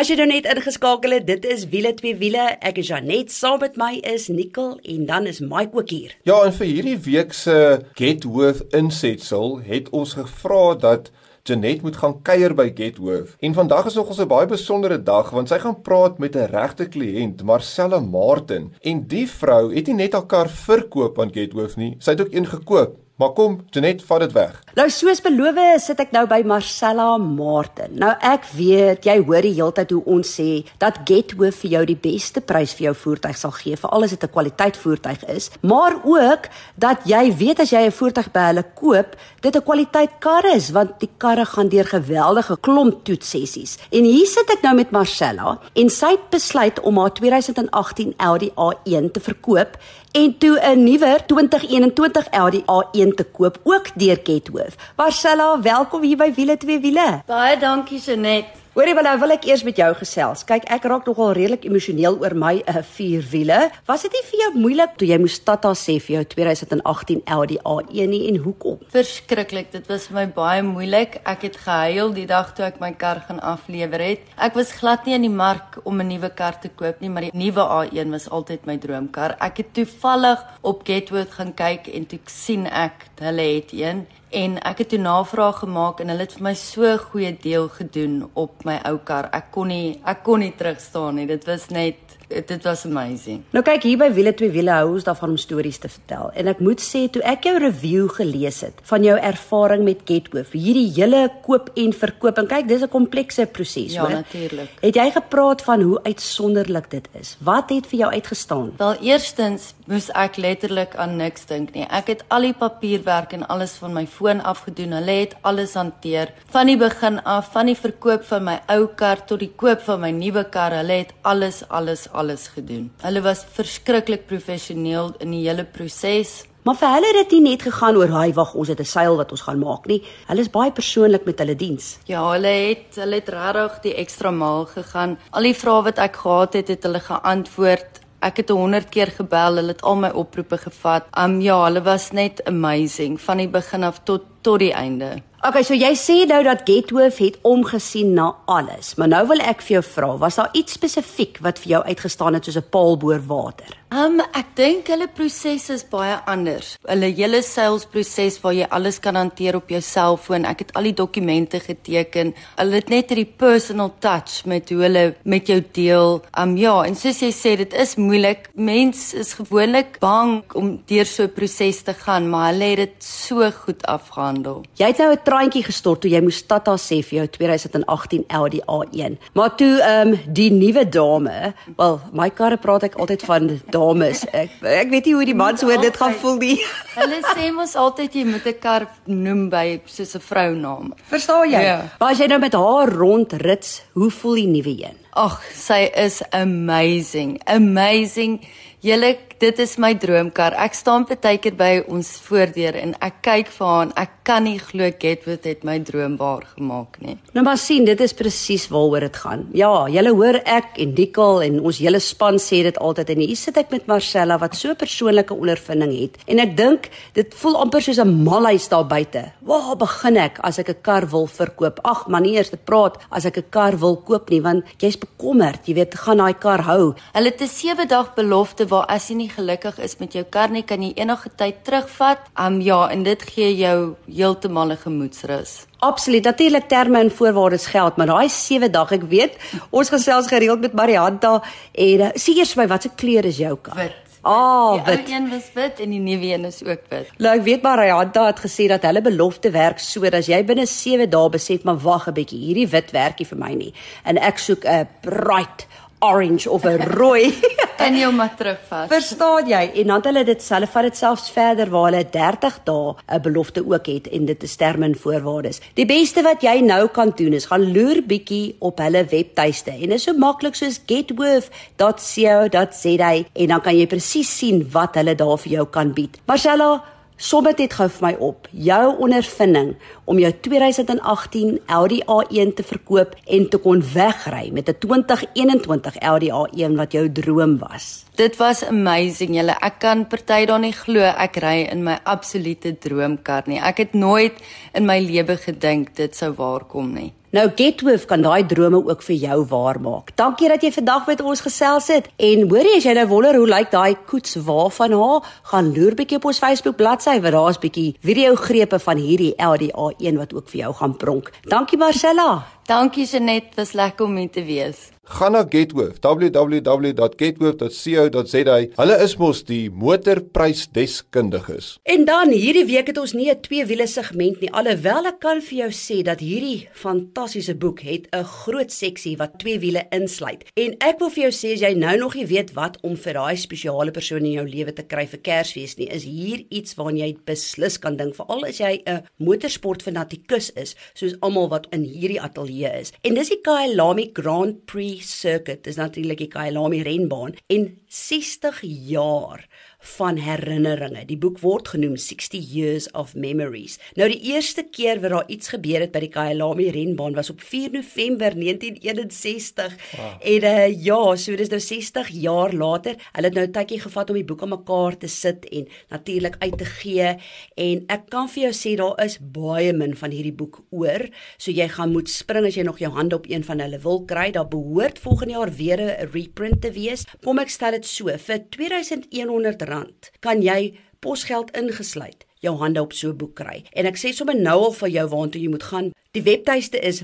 As 0.00 0.08
jy 0.08 0.14
nou 0.16 0.30
net 0.30 0.46
ingeskakel 0.48 1.12
het, 1.12 1.26
dit 1.28 1.44
is 1.44 1.66
wiele 1.68 1.90
twee 1.98 2.14
wiele. 2.16 2.46
Ek 2.64 2.78
is 2.80 2.88
Janet, 2.88 3.28
saam 3.34 3.58
met 3.60 3.74
my 3.76 3.98
is 4.08 4.30
Nicole 4.32 4.78
en 4.88 5.02
dan 5.10 5.26
is 5.28 5.42
Mike 5.44 5.76
ook 5.76 5.92
hier. 5.92 6.14
Ja, 6.24 6.38
en 6.46 6.54
vir 6.56 6.70
hierdie 6.70 6.96
week 7.04 7.34
se 7.36 7.82
Getworth 7.98 8.62
insetsel 8.72 9.58
het 9.66 9.90
ons 9.92 10.14
gevra 10.16 10.62
dat 10.80 11.10
Janet 11.44 11.82
moet 11.84 11.98
gaan 12.00 12.16
kuier 12.24 12.54
by 12.56 12.70
Getworth. 12.76 13.36
En 13.44 13.54
vandag 13.54 13.90
is 13.92 13.98
nog 14.00 14.08
'n 14.16 14.28
baie 14.28 14.46
besondere 14.46 15.02
dag 15.02 15.30
want 15.36 15.48
sy 15.48 15.58
gaan 15.58 15.82
praat 15.82 16.18
met 16.18 16.36
'n 16.36 16.48
regte 16.48 16.88
kliënt, 16.88 17.42
Marcella 17.42 18.00
Martin. 18.00 18.72
En 18.80 19.06
die 19.06 19.28
vrou 19.28 19.74
het 19.74 19.86
nie 19.86 19.96
net 19.96 20.12
haar 20.12 20.26
kar 20.26 20.48
verkoop 20.48 21.20
aan 21.20 21.32
Getworth 21.32 21.76
nie, 21.76 21.96
sy 21.98 22.10
het 22.10 22.20
ook 22.20 22.32
een 22.32 22.46
gekoop. 22.46 22.96
Maar 23.20 23.34
kom, 23.36 23.58
Janet, 23.70 24.00
vat 24.08 24.22
dit 24.24 24.32
weg. 24.32 24.52
Nou 24.78 24.86
soos 24.88 25.18
beloof 25.20 25.58
sit 25.84 25.98
ek 26.00 26.12
nou 26.14 26.22
by 26.30 26.38
Marcella 26.48 27.18
Martin. 27.20 27.98
Nou 28.00 28.14
ek 28.24 28.46
weet 28.56 29.04
jy 29.04 29.18
hoor 29.18 29.44
die 29.44 29.52
hele 29.58 29.74
tyd 29.76 29.92
hoe 29.92 30.00
ons 30.08 30.30
sê 30.38 30.62
dat 30.80 31.02
Getwo 31.04 31.50
vir 31.52 31.74
jou 31.74 31.82
die 31.90 31.98
beste 32.00 32.40
prys 32.40 32.72
vir 32.78 32.86
jou 32.86 32.94
voertuig 33.02 33.36
sal 33.36 33.52
gee 33.58 33.76
vir 33.76 33.92
alles 33.92 34.14
dit 34.16 34.24
'n 34.24 34.32
kwaliteit 34.32 34.76
voertuig 34.76 35.20
is, 35.36 35.50
maar 35.60 36.00
ook 36.00 36.48
dat 36.80 37.04
jy 37.04 37.36
weet 37.36 37.60
as 37.60 37.70
jy 37.76 37.84
'n 37.84 37.92
voertuig 37.92 38.32
by 38.32 38.46
hulle 38.48 38.64
koop, 38.74 39.16
dit 39.40 39.56
'n 39.56 39.62
kwaliteit 39.62 40.10
kar 40.18 40.44
is 40.54 40.70
want 40.70 40.90
die 40.98 41.10
karre 41.16 41.44
gaan 41.44 41.68
deur 41.68 41.86
geweldige 41.86 42.56
klomp 42.60 43.04
toetsessies. 43.04 43.78
En 43.90 44.04
hier 44.04 44.26
sit 44.26 44.50
ek 44.50 44.62
nou 44.62 44.74
met 44.74 44.90
Marcella 44.90 45.58
en 45.74 45.88
sy 45.90 46.10
het 46.10 46.30
besluit 46.30 46.80
om 46.80 46.98
haar 46.98 47.12
2018 47.12 48.14
Audi 48.16 48.50
A1 48.54 49.10
te 49.12 49.20
verkoop 49.20 49.78
en 50.12 50.38
toe 50.38 50.60
'n 50.60 50.84
nuwer 50.84 51.26
2021 51.26 52.28
Audi 52.30 52.62
A1 52.66 53.14
te 53.14 53.24
koop 53.24 53.60
ook 53.64 53.86
deur 53.94 54.20
Gethoof. 54.24 54.76
Marcella, 54.96 55.60
welkom 55.62 56.02
hier 56.02 56.16
by 56.16 56.32
Wiele 56.34 56.56
2 56.56 56.80
Wiele. 56.80 57.22
Baie 57.26 57.58
dankie 57.58 58.00
Jenet. 58.00 58.59
Hoorie, 58.70 58.92
maar 58.94 59.02
nou 59.02 59.16
wil 59.18 59.32
ek 59.34 59.48
eers 59.48 59.64
met 59.66 59.80
jou 59.80 59.88
gesels. 59.98 60.44
Kyk, 60.46 60.68
ek 60.70 60.84
raak 60.86 61.08
nogal 61.08 61.32
redelik 61.34 61.64
emosioneel 61.66 62.14
oor 62.22 62.36
my 62.38 62.52
uh, 62.70 62.84
vierwiele. 62.86 63.56
Was 63.88 64.04
dit 64.06 64.14
nie 64.14 64.20
vir 64.28 64.38
jou 64.44 64.50
moeilik 64.62 64.92
toe 65.00 65.08
jy 65.08 65.16
moes 65.18 65.40
Tata 65.42 65.72
sê 65.74 65.96
vir 65.98 66.20
jou 66.20 66.22
2018 66.36 67.24
Audi 67.34 67.56
A1 67.66 68.12
nie 68.12 68.20
en 68.28 68.38
hoekom? 68.44 68.76
Verskriklik, 68.94 69.72
dit 69.74 69.90
was 69.90 70.06
vir 70.06 70.20
my 70.20 70.24
baie 70.36 70.62
moeilik. 70.62 71.18
Ek 71.26 71.48
het 71.48 71.58
gehuil 71.64 72.14
die 72.14 72.28
dag 72.30 72.54
toe 72.54 72.68
ek 72.68 72.78
my 72.78 72.92
kar 72.94 73.24
gaan 73.26 73.42
aflewer 73.42 74.06
het. 74.06 74.30
Ek 74.38 74.54
was 74.54 74.70
glad 74.78 75.02
nie 75.02 75.18
in 75.18 75.26
die 75.26 75.34
mark 75.34 75.80
om 75.82 75.98
'n 75.98 76.06
nuwe 76.06 76.30
kar 76.30 76.62
te 76.62 76.70
koop 76.70 77.02
nie, 77.02 77.10
maar 77.10 77.26
die 77.26 77.34
nuwe 77.34 77.66
A1 77.66 78.14
was 78.14 78.30
altyd 78.30 78.70
my 78.70 78.78
droomkar. 78.78 79.34
Ek 79.40 79.66
het 79.66 79.74
toevallig 79.74 80.46
op 80.62 80.86
Getworth 80.86 81.34
gaan 81.34 81.54
kyk 81.54 81.90
en 81.90 82.06
toe 82.06 82.22
sien 82.26 82.70
ek 82.70 83.10
hulle 83.18 83.50
het 83.58 83.74
een 83.74 84.06
en 84.30 84.56
ek 84.66 84.84
het 84.84 84.88
toe 84.92 85.00
navraag 85.02 85.62
gemaak 85.64 86.00
en 86.00 86.12
hulle 86.12 86.24
het 86.26 86.36
vir 86.36 86.44
my 86.46 86.54
so 86.58 86.90
goeie 87.10 87.32
deel 87.42 87.68
gedoen 87.74 88.22
op 88.38 88.64
my 88.64 88.78
ou 88.88 88.96
kar. 89.04 89.28
Ek 89.34 89.50
kon 89.54 89.70
nie 89.72 89.98
ek 90.06 90.22
kon 90.26 90.44
nie 90.44 90.52
terugstaan 90.56 91.18
nie. 91.18 91.26
Dit 91.30 91.46
was 91.50 91.68
net 91.74 92.09
dit 92.30 92.62
was 92.62 92.84
amazing. 92.86 93.42
Nou 93.54 93.62
kyk 93.66 93.84
hier 93.86 93.98
by 94.00 94.08
Wiele 94.14 94.32
twee 94.36 94.52
wiele 94.54 94.72
hou 94.74 94.92
ons 94.94 95.06
daarvan 95.06 95.34
om 95.34 95.40
stories 95.40 95.80
te 95.82 95.90
vertel. 95.90 96.30
En 96.38 96.50
ek 96.52 96.60
moet 96.62 96.82
sê 96.82 97.04
toe 97.12 97.22
ek 97.26 97.48
jou 97.48 97.56
review 97.62 98.06
gelees 98.14 98.60
het 98.64 98.78
van 98.90 99.04
jou 99.06 99.16
ervaring 99.16 99.82
met 99.86 100.04
Gethoof, 100.08 100.52
hierdie 100.54 100.88
hele 100.96 101.26
koop 101.44 101.70
en 101.80 101.94
verkoop 101.96 102.38
en 102.42 102.50
kyk 102.50 102.68
dis 102.68 102.82
'n 102.82 102.88
komplekse 102.88 103.46
proses, 103.46 103.92
ja, 103.92 104.02
hoor. 104.02 104.10
Ja, 104.10 104.22
natuurlik. 104.22 104.68
Het 104.80 104.94
jy 104.94 105.10
gepraat 105.10 105.62
van 105.62 105.82
hoe 105.82 106.00
uitsonderlik 106.02 106.90
dit 106.90 107.08
is? 107.20 107.36
Wat 107.40 107.70
het 107.70 107.86
vir 107.86 107.98
jou 107.98 108.12
uitgestaan? 108.12 108.72
Wel, 108.76 108.94
eerstens 109.00 109.74
moes 109.86 110.10
ek 110.10 110.36
letterlik 110.36 110.96
aan 110.96 111.16
niks 111.16 111.46
dink 111.46 111.74
nie. 111.74 111.86
Ek 111.90 112.06
het 112.06 112.24
al 112.28 112.42
die 112.42 112.54
papierwerk 112.54 113.32
en 113.32 113.46
alles 113.46 113.72
van 113.72 113.92
my 113.92 114.06
foon 114.06 114.42
afgedoen. 114.42 114.92
Hulle 114.92 115.10
het 115.10 115.34
alles 115.42 115.74
hanteer 115.74 116.32
van 116.50 116.66
die 116.66 116.76
begin 116.76 117.22
af, 117.24 117.52
van 117.52 117.66
die 117.66 117.76
verkoop 117.76 118.24
van 118.24 118.44
my 118.44 118.60
ou 118.68 118.86
kar 118.86 119.24
tot 119.26 119.38
die 119.40 119.52
koop 119.56 119.80
van 119.80 120.00
my 120.00 120.10
nuwe 120.10 120.44
kar. 120.44 120.72
Hulle 120.72 120.92
het 120.92 121.12
alles 121.22 121.62
alles 121.68 121.68
alles 121.68 122.10
gedoen. 122.54 122.90
Hulle 123.02 123.22
was 123.22 123.44
verskriklik 123.56 124.26
professioneel 124.26 125.14
in 125.18 125.30
die 125.30 125.48
hele 125.48 125.64
proses. 125.64 126.44
Maar 126.62 126.76
vir 126.76 126.92
hulle 126.92 127.08
het 127.08 127.16
dit 127.22 127.30
nie 127.38 127.52
net 127.52 127.62
gegaan 127.64 127.96
oor 127.96 128.10
hy 128.12 128.32
wag 128.36 128.52
ons 128.54 128.68
het 128.68 128.80
'n 128.80 128.84
seil 128.84 129.16
wat 129.16 129.30
ons 129.32 129.40
gaan 129.40 129.58
maak 129.58 129.86
nie. 129.86 130.02
Hulle 130.28 130.40
is 130.40 130.50
baie 130.50 130.70
persoonlik 130.70 131.24
met 131.24 131.38
hulle 131.38 131.56
diens. 131.56 131.98
Ja, 132.04 132.20
hulle 132.32 132.52
het 132.68 132.96
hulle 132.96 133.14
het 133.14 133.28
regtig 133.28 133.80
die 133.82 133.94
ekstra 133.94 134.30
maal 134.30 134.66
gegaan. 134.66 135.18
Al 135.30 135.42
die 135.42 135.54
vrae 135.54 135.82
wat 135.82 135.98
ek 135.98 136.16
gehad 136.16 136.52
het, 136.52 136.68
het 136.68 136.82
hulle 136.82 137.00
geantwoord. 137.00 138.00
Ek 138.20 138.36
het 138.36 138.48
100 138.48 138.88
keer 138.90 139.06
gebel, 139.06 139.56
hulle 139.56 139.72
het 139.72 139.82
al 139.82 139.96
my 139.96 140.10
oproepe 140.10 140.58
gevat. 140.58 141.04
Um 141.16 141.40
ja, 141.40 141.64
hulle 141.64 141.82
was 141.82 142.10
net 142.12 142.44
amazing 142.44 143.20
van 143.20 143.36
die 143.38 143.48
begin 143.48 143.84
af 143.84 144.00
tot 144.04 144.22
tot 144.42 144.58
die 144.58 144.72
einde. 144.74 145.22
Okay, 145.40 145.62
so 145.64 145.72
jy 145.72 145.94
sê 145.96 146.18
nou 146.28 146.42
dat 146.44 146.66
Gethoof 146.68 147.16
het 147.22 147.38
omgesien 147.48 148.10
na 148.12 148.26
alles, 148.44 148.92
maar 149.00 149.08
nou 149.08 149.22
wil 149.30 149.40
ek 149.40 149.64
vir 149.64 149.78
jou 149.78 149.84
vra, 149.86 150.10
was 150.20 150.36
daar 150.36 150.52
iets 150.52 150.76
spesifiek 150.76 151.40
wat 151.40 151.62
vir 151.62 151.78
jou 151.78 151.84
uitgestaan 151.86 152.36
het 152.36 152.44
soos 152.44 152.60
'n 152.60 152.68
paal 152.68 152.98
boor 153.00 153.22
water? 153.24 153.72
Um 153.90 154.20
ek 154.20 154.52
dink 154.54 154.86
hulle 154.86 155.08
proses 155.10 155.64
is 155.74 155.82
baie 155.82 156.14
anders. 156.30 156.76
Hulle 156.86 157.08
hele 157.10 157.42
sales 157.42 157.86
proses 157.90 158.38
waar 158.42 158.54
jy 158.54 158.66
alles 158.70 159.00
kan 159.02 159.16
hanteer 159.16 159.56
op 159.56 159.68
jou 159.68 159.80
selfoon. 159.80 160.44
Ek 160.44 160.60
het 160.60 160.70
al 160.78 160.82
die 160.82 160.94
dokumente 160.94 161.58
geteken. 161.58 162.30
Hulle 162.60 162.74
het 162.78 162.88
net 162.88 163.10
hierdie 163.10 163.26
personal 163.26 163.90
touch 163.98 164.44
met 164.46 164.70
hoe 164.70 164.78
hulle 164.82 165.14
met 165.24 165.50
jou 165.50 165.58
deel. 165.72 166.22
Um 166.38 166.56
ja, 166.56 166.84
en 166.84 166.94
soos 166.94 167.18
jy 167.18 167.32
sê, 167.32 167.56
dit 167.56 167.74
is 167.74 167.96
moeilik. 167.96 168.46
Mense 168.54 169.18
is 169.18 169.34
gewoonlik 169.34 169.98
bang 169.98 170.44
om 170.54 170.76
deur 170.86 171.04
so 171.04 171.24
'n 171.24 171.34
proses 171.34 171.82
te 171.82 171.94
gaan, 171.94 172.30
maar 172.30 172.52
hulle 172.52 172.70
het 172.70 172.78
dit 172.78 173.02
so 173.02 173.50
goed 173.50 173.82
afgehandel. 173.86 174.29
Jy 174.78 174.86
het 174.86 174.98
nou 174.98 175.10
'n 175.12 175.22
traantjie 175.24 175.64
gestort 175.64 176.00
toe 176.00 176.10
jy 176.10 176.20
moes 176.20 176.42
Tata 176.46 176.76
sê 176.76 177.02
vir 177.02 177.18
jou 177.18 177.26
2018 177.26 178.24
Audi 178.28 178.60
A1. 178.66 179.18
Maar 179.34 179.56
toe 179.56 179.80
ehm 179.80 180.08
um, 180.08 180.18
die 180.26 180.50
nuwe 180.50 180.88
dame, 180.88 181.54
wel 181.76 182.00
my 182.12 182.30
karre 182.30 182.56
praat 182.56 182.82
ek 182.82 182.94
altyd 182.94 183.22
van 183.22 183.60
dames. 183.70 184.24
Ek 184.32 184.50
ek 184.62 184.90
weet 184.90 185.04
nie 185.04 185.14
hoe 185.14 185.24
die 185.24 185.34
mans 185.34 185.62
hoor 185.62 185.80
dit 185.80 185.96
gaan 185.96 186.14
voel 186.14 186.36
nie. 186.36 186.58
Hulle 186.94 187.20
sê 187.34 187.52
mos 187.52 187.74
altyd 187.74 188.14
jy 188.14 188.24
moet 188.24 188.46
'n 188.46 188.58
kar 188.60 188.86
noem 189.06 189.48
by 189.50 189.80
soos 189.86 190.14
'n 190.14 190.20
vrounaam. 190.20 190.94
Verstaan 191.08 191.50
jy? 191.50 191.60
Ja. 191.62 191.90
Maar 191.98 192.10
as 192.10 192.18
jy 192.18 192.26
nou 192.26 192.38
met 192.38 192.52
haar 192.52 192.88
rondrits, 192.88 193.82
hoe 193.92 194.10
voel 194.10 194.34
die 194.34 194.46
nuwe 194.46 194.74
een? 194.84 194.96
Ag, 195.12 195.42
sy 195.54 195.90
is 195.96 196.22
amazing. 196.32 197.40
Amazing. 197.46 198.46
Julle, 198.80 199.10
dit 199.40 199.58
is 199.60 199.74
my 199.76 199.90
droomkar. 200.00 200.54
Ek 200.56 200.72
staan 200.72 201.02
baie 201.08 201.36
keer 201.40 201.52
by 201.56 201.82
ons 201.92 202.14
voordeur 202.24 202.76
en 202.80 202.94
ek 203.04 203.18
kyk 203.26 203.50
vir 203.52 203.66
haar 203.68 203.82
en 203.84 203.90
ek 204.00 204.14
kan 204.24 204.44
nie 204.46 204.60
glo 204.60 204.86
Getwood 205.00 205.44
het 205.48 205.64
my 205.68 205.74
droom 205.84 206.14
waar 206.20 206.46
gemaak 206.54 206.96
nie. 207.04 207.16
Nou 207.36 207.44
maar 207.44 207.58
sien, 207.60 207.84
dit 207.84 208.00
is 208.00 208.14
presies 208.16 208.68
waaroor 208.72 209.04
dit 209.04 209.18
gaan. 209.20 209.42
Ja, 209.56 209.72
julle 209.92 210.14
hoor 210.16 210.38
ek 210.44 210.78
en 210.80 210.94
Dikkel 210.96 211.42
en 211.44 211.58
ons 211.60 211.80
hele 211.82 212.00
span 212.04 212.40
sê 212.40 212.62
dit 212.64 212.80
altyd 212.80 213.12
en 213.12 213.22
hier 213.24 213.40
sit 213.40 213.60
ek 213.60 213.72
met 213.74 213.88
Marcella 213.90 214.38
wat 214.40 214.56
so 214.56 214.72
persoonlike 214.80 215.36
ondervinding 215.36 215.92
het. 215.96 216.16
En 216.24 216.40
ek 216.40 216.56
dink 216.56 216.88
dit 217.18 217.36
voel 217.42 217.60
amper 217.60 217.84
soos 217.84 218.00
'n 218.00 218.24
malhuis 218.24 218.68
daar 218.68 218.86
buite. 218.86 219.24
Waar 219.44 219.76
begin 219.76 220.16
ek 220.16 220.40
as 220.40 220.58
ek 220.58 220.70
'n 220.70 220.80
kar 220.82 221.08
wil 221.08 221.26
verkoop? 221.26 221.80
Ag, 221.84 222.08
man, 222.08 222.22
nie 222.22 222.36
eers 222.36 222.50
te 222.50 222.56
praat 222.56 222.96
as 223.10 223.26
ek 223.26 223.36
'n 223.36 223.50
kar 223.50 223.76
wil 223.76 223.96
koop 223.96 224.30
nie, 224.30 224.40
want 224.40 224.64
jy's 224.78 224.96
bekommerd, 225.00 225.66
jy 225.66 225.74
weet, 225.74 225.94
gaan 226.04 226.20
daai 226.22 226.34
kar 226.34 226.62
hou. 226.68 226.94
Hulle 227.14 227.30
het 227.30 227.40
'n 227.40 227.48
7 227.48 227.88
dag 227.88 228.14
belofte 228.14 228.66
waar 228.66 228.86
as 228.86 229.08
jy 229.08 229.16
nie 229.16 229.28
gelukkig 229.28 229.78
is 229.78 229.96
met 229.98 230.12
jou 230.12 230.24
kar 230.24 230.50
nie, 230.50 230.62
kan 230.62 230.82
jy 230.82 230.92
enige 230.96 231.30
tyd 231.36 231.64
terugvat. 231.64 232.18
Um 232.38 232.60
ja, 232.60 232.88
en 232.88 233.02
dit 233.02 233.22
gee 233.22 233.56
jou 233.56 233.94
heeltemal 234.06 234.72
'n 234.72 234.76
gemoedsrus. 234.76 235.66
Absoluut. 235.78 236.24
Natuurlik 236.24 236.68
terme 236.68 236.98
en 236.98 237.10
voorwaardes 237.10 237.66
geld, 237.66 237.96
maar 237.96 238.06
daai 238.06 238.28
7 238.28 238.72
dae, 238.72 238.86
ek 238.90 239.02
weet, 239.02 239.36
ons 239.70 239.88
gesels 239.88 240.26
gereeld 240.26 240.60
met 240.60 240.72
Marianta 240.72 241.42
en 241.72 242.00
uh, 242.00 242.10
sê 242.14 242.36
eers 242.36 242.54
my 242.54 242.66
wat 242.66 242.82
se 242.82 242.90
kleur 242.96 243.24
is 243.24 243.36
jou 243.36 243.56
kar? 243.62 243.76
Wit. 243.76 244.09
Ah, 244.22 244.74
die 244.74 244.82
wit. 244.84 245.08
ou 245.08 245.14
een 245.14 245.30
was 245.30 245.50
wit 245.54 245.80
en 245.80 245.90
die 245.90 246.00
nuwe 246.00 246.32
een 246.34 246.44
is 246.44 246.64
ook 246.64 246.82
wit. 246.88 247.10
Nou 247.18 247.36
ek 247.38 247.44
weet 247.44 247.62
Marianta 247.62 248.26
het 248.26 248.40
gesê 248.40 248.66
dat 248.68 248.82
hulle 248.82 249.02
belofte 249.02 249.50
werk 249.50 249.78
so 249.78 250.00
dat 250.00 250.14
as 250.20 250.26
jy 250.26 250.44
binne 250.44 250.66
7 250.66 251.08
dae 251.10 251.30
besef 251.30 251.62
maar 251.64 251.78
wag 251.80 252.08
'n 252.08 252.12
bietjie, 252.12 252.38
hierdie 252.38 252.68
wit 252.68 252.90
werkie 252.90 253.26
vir 253.26 253.38
my 253.38 253.54
nie 253.54 253.72
en 254.04 254.18
ek 254.18 254.38
soek 254.38 254.64
'n 254.64 254.88
bright 255.00 255.66
orange 256.00 256.50
of 256.50 256.64
'n 256.64 256.80
rooi. 256.96 257.34
Jy 257.80 258.04
hom 258.04 258.18
maar 258.20 258.34
terugvat? 258.36 258.88
Verstaan 258.88 259.48
jy? 259.48 259.70
En 259.80 259.86
dan 259.86 259.96
het 259.96 260.04
hulle 260.04 260.24
dit 260.24 260.42
self 260.42 260.70
vat 260.70 260.82
dit 260.82 260.96
selfs 260.96 261.30
verder 261.32 261.70
waar 261.72 261.84
hulle 261.88 262.10
30 262.10 262.58
dae 262.64 262.94
'n 263.08 263.20
belofte 263.22 263.66
ook 263.66 263.86
het 263.86 264.08
en 264.08 264.24
dit 264.24 264.42
is 264.42 264.56
terme 264.56 264.84
en 264.84 264.96
voorwaardes. 264.96 265.60
Die 265.74 265.86
beste 265.86 266.22
wat 266.22 266.42
jy 266.42 266.60
nou 266.60 266.88
kan 266.88 267.12
doen 267.16 267.32
is 267.32 267.46
gaan 267.46 267.72
loer 267.72 268.02
bietjie 268.02 268.56
op 268.58 268.78
hulle 268.78 269.04
webtuiste 269.04 269.70
en 269.70 269.80
dit 269.80 269.92
is 269.92 270.02
so 270.02 270.12
maklik 270.12 270.54
soos 270.54 270.80
getworth.co.za 270.86 273.24
en 273.32 273.46
dan 273.46 273.60
kan 273.60 273.76
jy 273.76 273.86
presies 273.86 274.38
sien 274.38 274.68
wat 274.72 274.94
hulle 274.94 275.14
daar 275.14 275.38
vir 275.38 275.52
jou 275.52 275.66
kan 275.66 275.92
bied. 275.92 276.18
Marcella 276.26 276.82
Som 277.20 277.44
dit 277.44 277.74
gou 277.76 277.84
vir 277.92 278.04
my 278.06 278.10
op. 278.24 278.46
Jou 278.50 278.84
ondervinding 279.04 279.74
om 280.10 280.18
jou 280.18 280.30
2018 280.42 281.60
Audi 281.70 282.00
A1 282.02 282.54
te 282.58 282.64
verkoop 282.66 283.14
en 283.30 283.46
te 283.48 283.58
kon 283.62 283.82
wegry 283.92 284.50
met 284.52 284.68
'n 284.68 284.78
2021 284.78 285.98
Audi 285.98 286.30
A1 286.30 286.74
wat 286.74 286.92
jou 286.92 287.12
droom 287.12 287.58
was. 287.58 288.04
Dit 288.14 288.36
was 288.36 288.64
amazing 288.64 289.34
julle. 289.34 289.54
Ek 289.60 289.78
kan 289.78 290.06
party 290.06 290.44
daar 290.46 290.60
nie 290.60 290.72
glo 290.72 291.00
ek 291.00 291.36
ry 291.36 291.68
in 291.70 291.82
my 291.82 291.98
absolute 292.04 292.78
droomkar 292.78 293.42
nie. 293.46 293.60
Ek 293.60 293.78
het 293.78 293.94
nooit 293.94 294.34
in 294.74 294.84
my 294.84 294.98
lewe 294.98 295.36
gedink 295.36 295.94
dit 295.96 296.16
sou 296.16 296.32
waar 296.32 296.64
kom 296.64 296.92
nie. 296.92 297.12
Nou 297.30 297.44
Getworth 297.54 298.08
kan 298.10 298.24
daai 298.24 298.42
drome 298.50 298.80
ook 298.90 299.04
vir 299.06 299.14
jou 299.14 299.44
waarmaak. 299.46 300.08
Dankie 300.18 300.48
dat 300.50 300.64
jy 300.66 300.72
vandag 300.74 301.04
met 301.06 301.20
ons 301.22 301.40
gesels 301.40 301.86
het. 301.86 302.08
En 302.18 302.48
hoorie 302.50 302.72
as 302.76 302.88
jy 302.88 302.94
nou 302.98 303.04
wonder 303.06 303.36
hoe 303.38 303.46
lyk 303.46 303.70
daai 303.70 303.94
koets 304.10 304.34
waarvan 304.48 304.96
haar, 304.98 305.28
gaan 305.52 305.70
loer 305.76 305.94
bietjie 305.94 306.18
op 306.18 306.26
ons 306.26 306.42
Facebook 306.42 306.74
bladsy 306.76 307.20
waar 307.22 307.36
daar's 307.36 307.60
bietjie 307.62 307.94
video 308.02 308.34
grepe 308.34 308.80
van 308.82 308.98
hierdie 308.98 309.36
Audi 309.38 309.70
A1 309.70 309.99
wat 310.16 310.34
ook 310.34 310.48
vir 310.48 310.60
jou 310.60 310.74
gaan 310.74 310.96
pronk. 310.96 311.30
Dankie 311.48 311.78
Marcella. 311.78 312.46
Dankie 312.66 313.06
Jenet, 313.06 313.54
was 313.54 313.72
lekker 313.72 314.06
om 314.06 314.16
hier 314.16 314.30
te 314.30 314.44
wees. 314.44 314.90
Gaan 315.10 315.34
na 315.34 315.42
Getworth, 315.48 315.98
www.getworth.co.za. 316.00 318.56
Hulle 318.78 318.96
is 319.02 319.16
mos 319.18 319.42
die 319.48 319.70
motorprysdeskundiges. 319.74 321.78
En 321.82 322.04
dan 322.06 322.30
hierdie 322.30 322.64
week 322.68 322.86
het 322.92 322.98
ons 323.00 323.12
nie 323.18 323.30
'n 323.30 323.40
twee 323.42 323.66
wiele 323.66 323.86
segment 323.90 324.40
nie, 324.40 324.52
alhoewel 324.52 325.06
ek 325.06 325.18
kan 325.20 325.42
vir 325.42 325.58
jou 325.58 325.70
sê 325.70 326.02
dat 326.02 326.20
hierdie 326.20 326.68
fantastiese 326.72 327.54
boek 327.54 327.80
het 327.80 328.08
'n 328.12 328.24
groot 328.24 328.72
seksie 328.72 329.16
wat 329.16 329.38
twee 329.38 329.58
wiele 329.58 329.86
insluit. 329.90 330.44
En 330.54 330.74
ek 330.78 330.98
wil 330.98 331.10
vir 331.10 331.22
jou 331.22 331.32
sê 331.32 331.52
as 331.54 331.60
jy 331.60 331.74
nou 331.74 331.96
nog 331.96 332.14
nie 332.14 332.26
weet 332.26 332.52
wat 332.54 332.78
om 332.82 332.96
vir 332.96 333.12
daai 333.12 333.36
spesiale 333.36 333.90
persoon 333.90 334.24
in 334.24 334.32
jou 334.32 334.48
lewe 334.48 334.72
te 334.72 334.82
kry 334.82 335.06
vir 335.06 335.18
Kersfees 335.18 335.76
nie, 335.76 335.88
is 335.88 336.04
hier 336.04 336.44
iets 336.50 336.74
waarna 336.74 336.98
jy 336.98 337.16
beslis 337.24 337.78
kan 337.78 337.96
dink, 337.96 338.14
veral 338.14 338.44
as 338.44 338.58
jy 338.58 338.82
'n 338.86 339.02
motorsportfanatikus 339.18 340.50
is, 340.56 340.76
soos 340.94 341.14
almal 341.20 341.48
wat 341.48 341.66
in 341.72 341.82
hierdie 341.82 342.20
ateljee 342.20 342.80
is. 342.80 342.92
En 343.02 343.14
dis 343.14 343.28
die 343.28 343.40
Kyalami 343.42 344.10
Grand 344.14 344.66
Prix 344.66 344.99
Circuit 345.00 345.66
is 345.66 345.76
natuurlik 345.76 346.18
die 346.18 346.28
Kyalami 346.28 346.82
renbaan. 346.82 347.34
En 347.46 347.78
60 347.86 348.60
jaar 348.62 349.48
van 349.80 350.16
herinneringe. 350.20 351.04
Die 351.08 351.18
boek 351.18 351.40
word 351.40 351.68
genoem 351.72 351.96
60 351.96 352.52
Years 352.52 352.88
of 352.96 353.14
Memories. 353.14 353.78
Nou 353.96 354.08
die 354.12 354.20
eerste 354.32 354.62
keer 354.62 355.00
wat 355.00 355.14
daar 355.14 355.28
iets 355.32 355.52
gebeur 355.54 355.80
het 355.80 355.92
by 355.94 356.02
die 356.04 356.12
Kyalami 356.12 356.68
renbaan 356.74 357.16
was 357.16 357.30
op 357.32 357.40
4 357.40 357.72
November 357.72 358.36
1961. 358.36 359.76
Wow. 359.96 360.10
En 360.20 360.46
uh, 360.50 360.84
ja, 360.84 361.00
so 361.16 361.36
dis 361.36 361.52
nou 361.52 361.60
60 361.60 362.12
jaar 362.20 362.52
later. 362.52 362.98
Hulle 363.16 363.30
het 363.30 363.38
nou 363.38 363.46
tydjie 363.48 363.80
gevat 363.80 364.12
om 364.12 364.20
die 364.20 364.26
boek 364.28 364.44
aan 364.44 364.52
mekaar 364.54 364.98
te 365.00 365.08
sit 365.08 365.48
en 365.48 365.68
natuurlik 365.88 366.36
uit 366.38 366.58
te 366.60 366.68
gee 366.68 367.14
en 367.56 367.84
ek 367.92 368.08
kan 368.12 368.28
vir 368.30 368.48
jou 368.48 368.52
sê 368.56 368.74
daar 368.78 368.98
is 369.04 369.16
baie 369.20 369.72
min 369.76 369.96
van 369.96 370.12
hierdie 370.12 370.34
boek 370.36 370.60
oor. 370.70 371.06
So 371.40 371.54
jy 371.54 371.68
gaan 371.72 371.94
moet 371.94 372.10
spring 372.12 372.48
as 372.48 372.58
jy 372.58 372.66
nog 372.68 372.82
jou 372.82 372.92
hande 372.94 373.16
op 373.16 373.28
een 373.30 373.44
van 373.46 373.64
hulle 373.64 373.80
wil 373.80 374.04
kry. 374.04 374.28
Daar 374.34 374.48
behoort 374.50 375.00
volgende 375.00 375.38
jaar 375.38 375.52
weer 375.56 375.80
'n 375.80 376.10
reprint 376.12 376.60
te 376.62 376.72
wees. 376.72 377.06
Kom 377.24 377.38
ek 377.38 377.48
stel 377.48 377.72
dit 377.72 377.86
so 377.86 378.08
vir 378.10 378.38
2100 378.50 379.69
R100 379.70 380.10
kan 380.20 380.42
jy 380.42 380.78
posgeld 381.00 381.50
ingesluit 381.56 382.26
jou 382.40 382.56
hande 382.56 382.80
op 382.80 382.92
so 382.92 383.08
'n 383.08 383.16
boek 383.16 383.34
kry. 383.34 383.64
En 383.72 383.86
ek 383.86 383.96
sê 383.96 384.12
sommer 384.12 384.36
nou 384.36 384.64
al 384.64 384.72
vir 384.72 384.88
jou 384.88 385.08
waartoe 385.08 385.42
jy 385.42 385.48
moet 385.48 385.62
gaan. 385.62 385.92
Die 386.10 386.22
webtuiste 386.22 386.78
is 386.78 387.02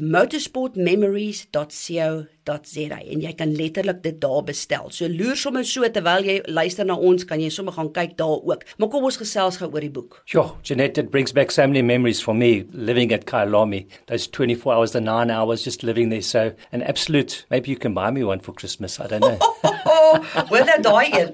motorsportmemories.co.za 2.46 2.98
en 3.11 3.22
jy 3.22 3.32
kan 3.35 3.54
letterlik 3.56 4.02
dit 4.02 4.20
daar 4.20 4.42
bestel. 4.44 4.90
So 4.90 5.09
loer 5.09 5.37
sommer 5.37 5.64
so 5.66 5.88
terwyl 5.90 6.24
jy 6.26 6.38
luister 6.46 6.87
na 6.87 6.96
ons, 6.96 7.24
kan 7.26 7.40
jy 7.40 7.50
sommer 7.50 7.74
gaan 7.76 7.92
kyk 7.92 8.16
daar 8.18 8.42
ook. 8.42 8.64
Maar 8.78 8.88
kom 8.88 9.04
ons 9.04 9.18
gesels 9.20 9.59
gou 9.61 9.70
oor 9.72 9.80
die 9.85 9.90
boek. 9.90 10.22
Sure, 10.24 10.54
Jeanette, 10.62 10.98
it 10.98 11.11
brings 11.11 11.32
back 11.32 11.50
so 11.50 11.66
many 11.66 11.82
memories 11.82 12.22
for 12.22 12.35
me 12.35 12.66
living 12.72 13.12
at 13.12 13.26
Kyalami. 13.26 13.87
Those 14.06 14.28
24 14.28 14.72
hours, 14.72 14.92
the 14.92 15.00
9 15.00 15.30
hours 15.30 15.64
just 15.64 15.82
living 15.82 16.11
there. 16.11 16.22
So 16.22 16.52
an 16.72 16.82
absolute, 16.82 17.46
maybe 17.50 17.70
you 17.70 17.76
can 17.76 17.94
buy 17.94 18.11
me 18.11 18.24
one 18.24 18.40
for 18.40 18.52
Christmas, 18.52 19.00
I 19.00 19.06
don't 19.06 19.20
know. 19.20 19.38
Wel 20.50 20.64
nou 20.64 20.80
daai 20.82 21.11
een. 21.12 21.32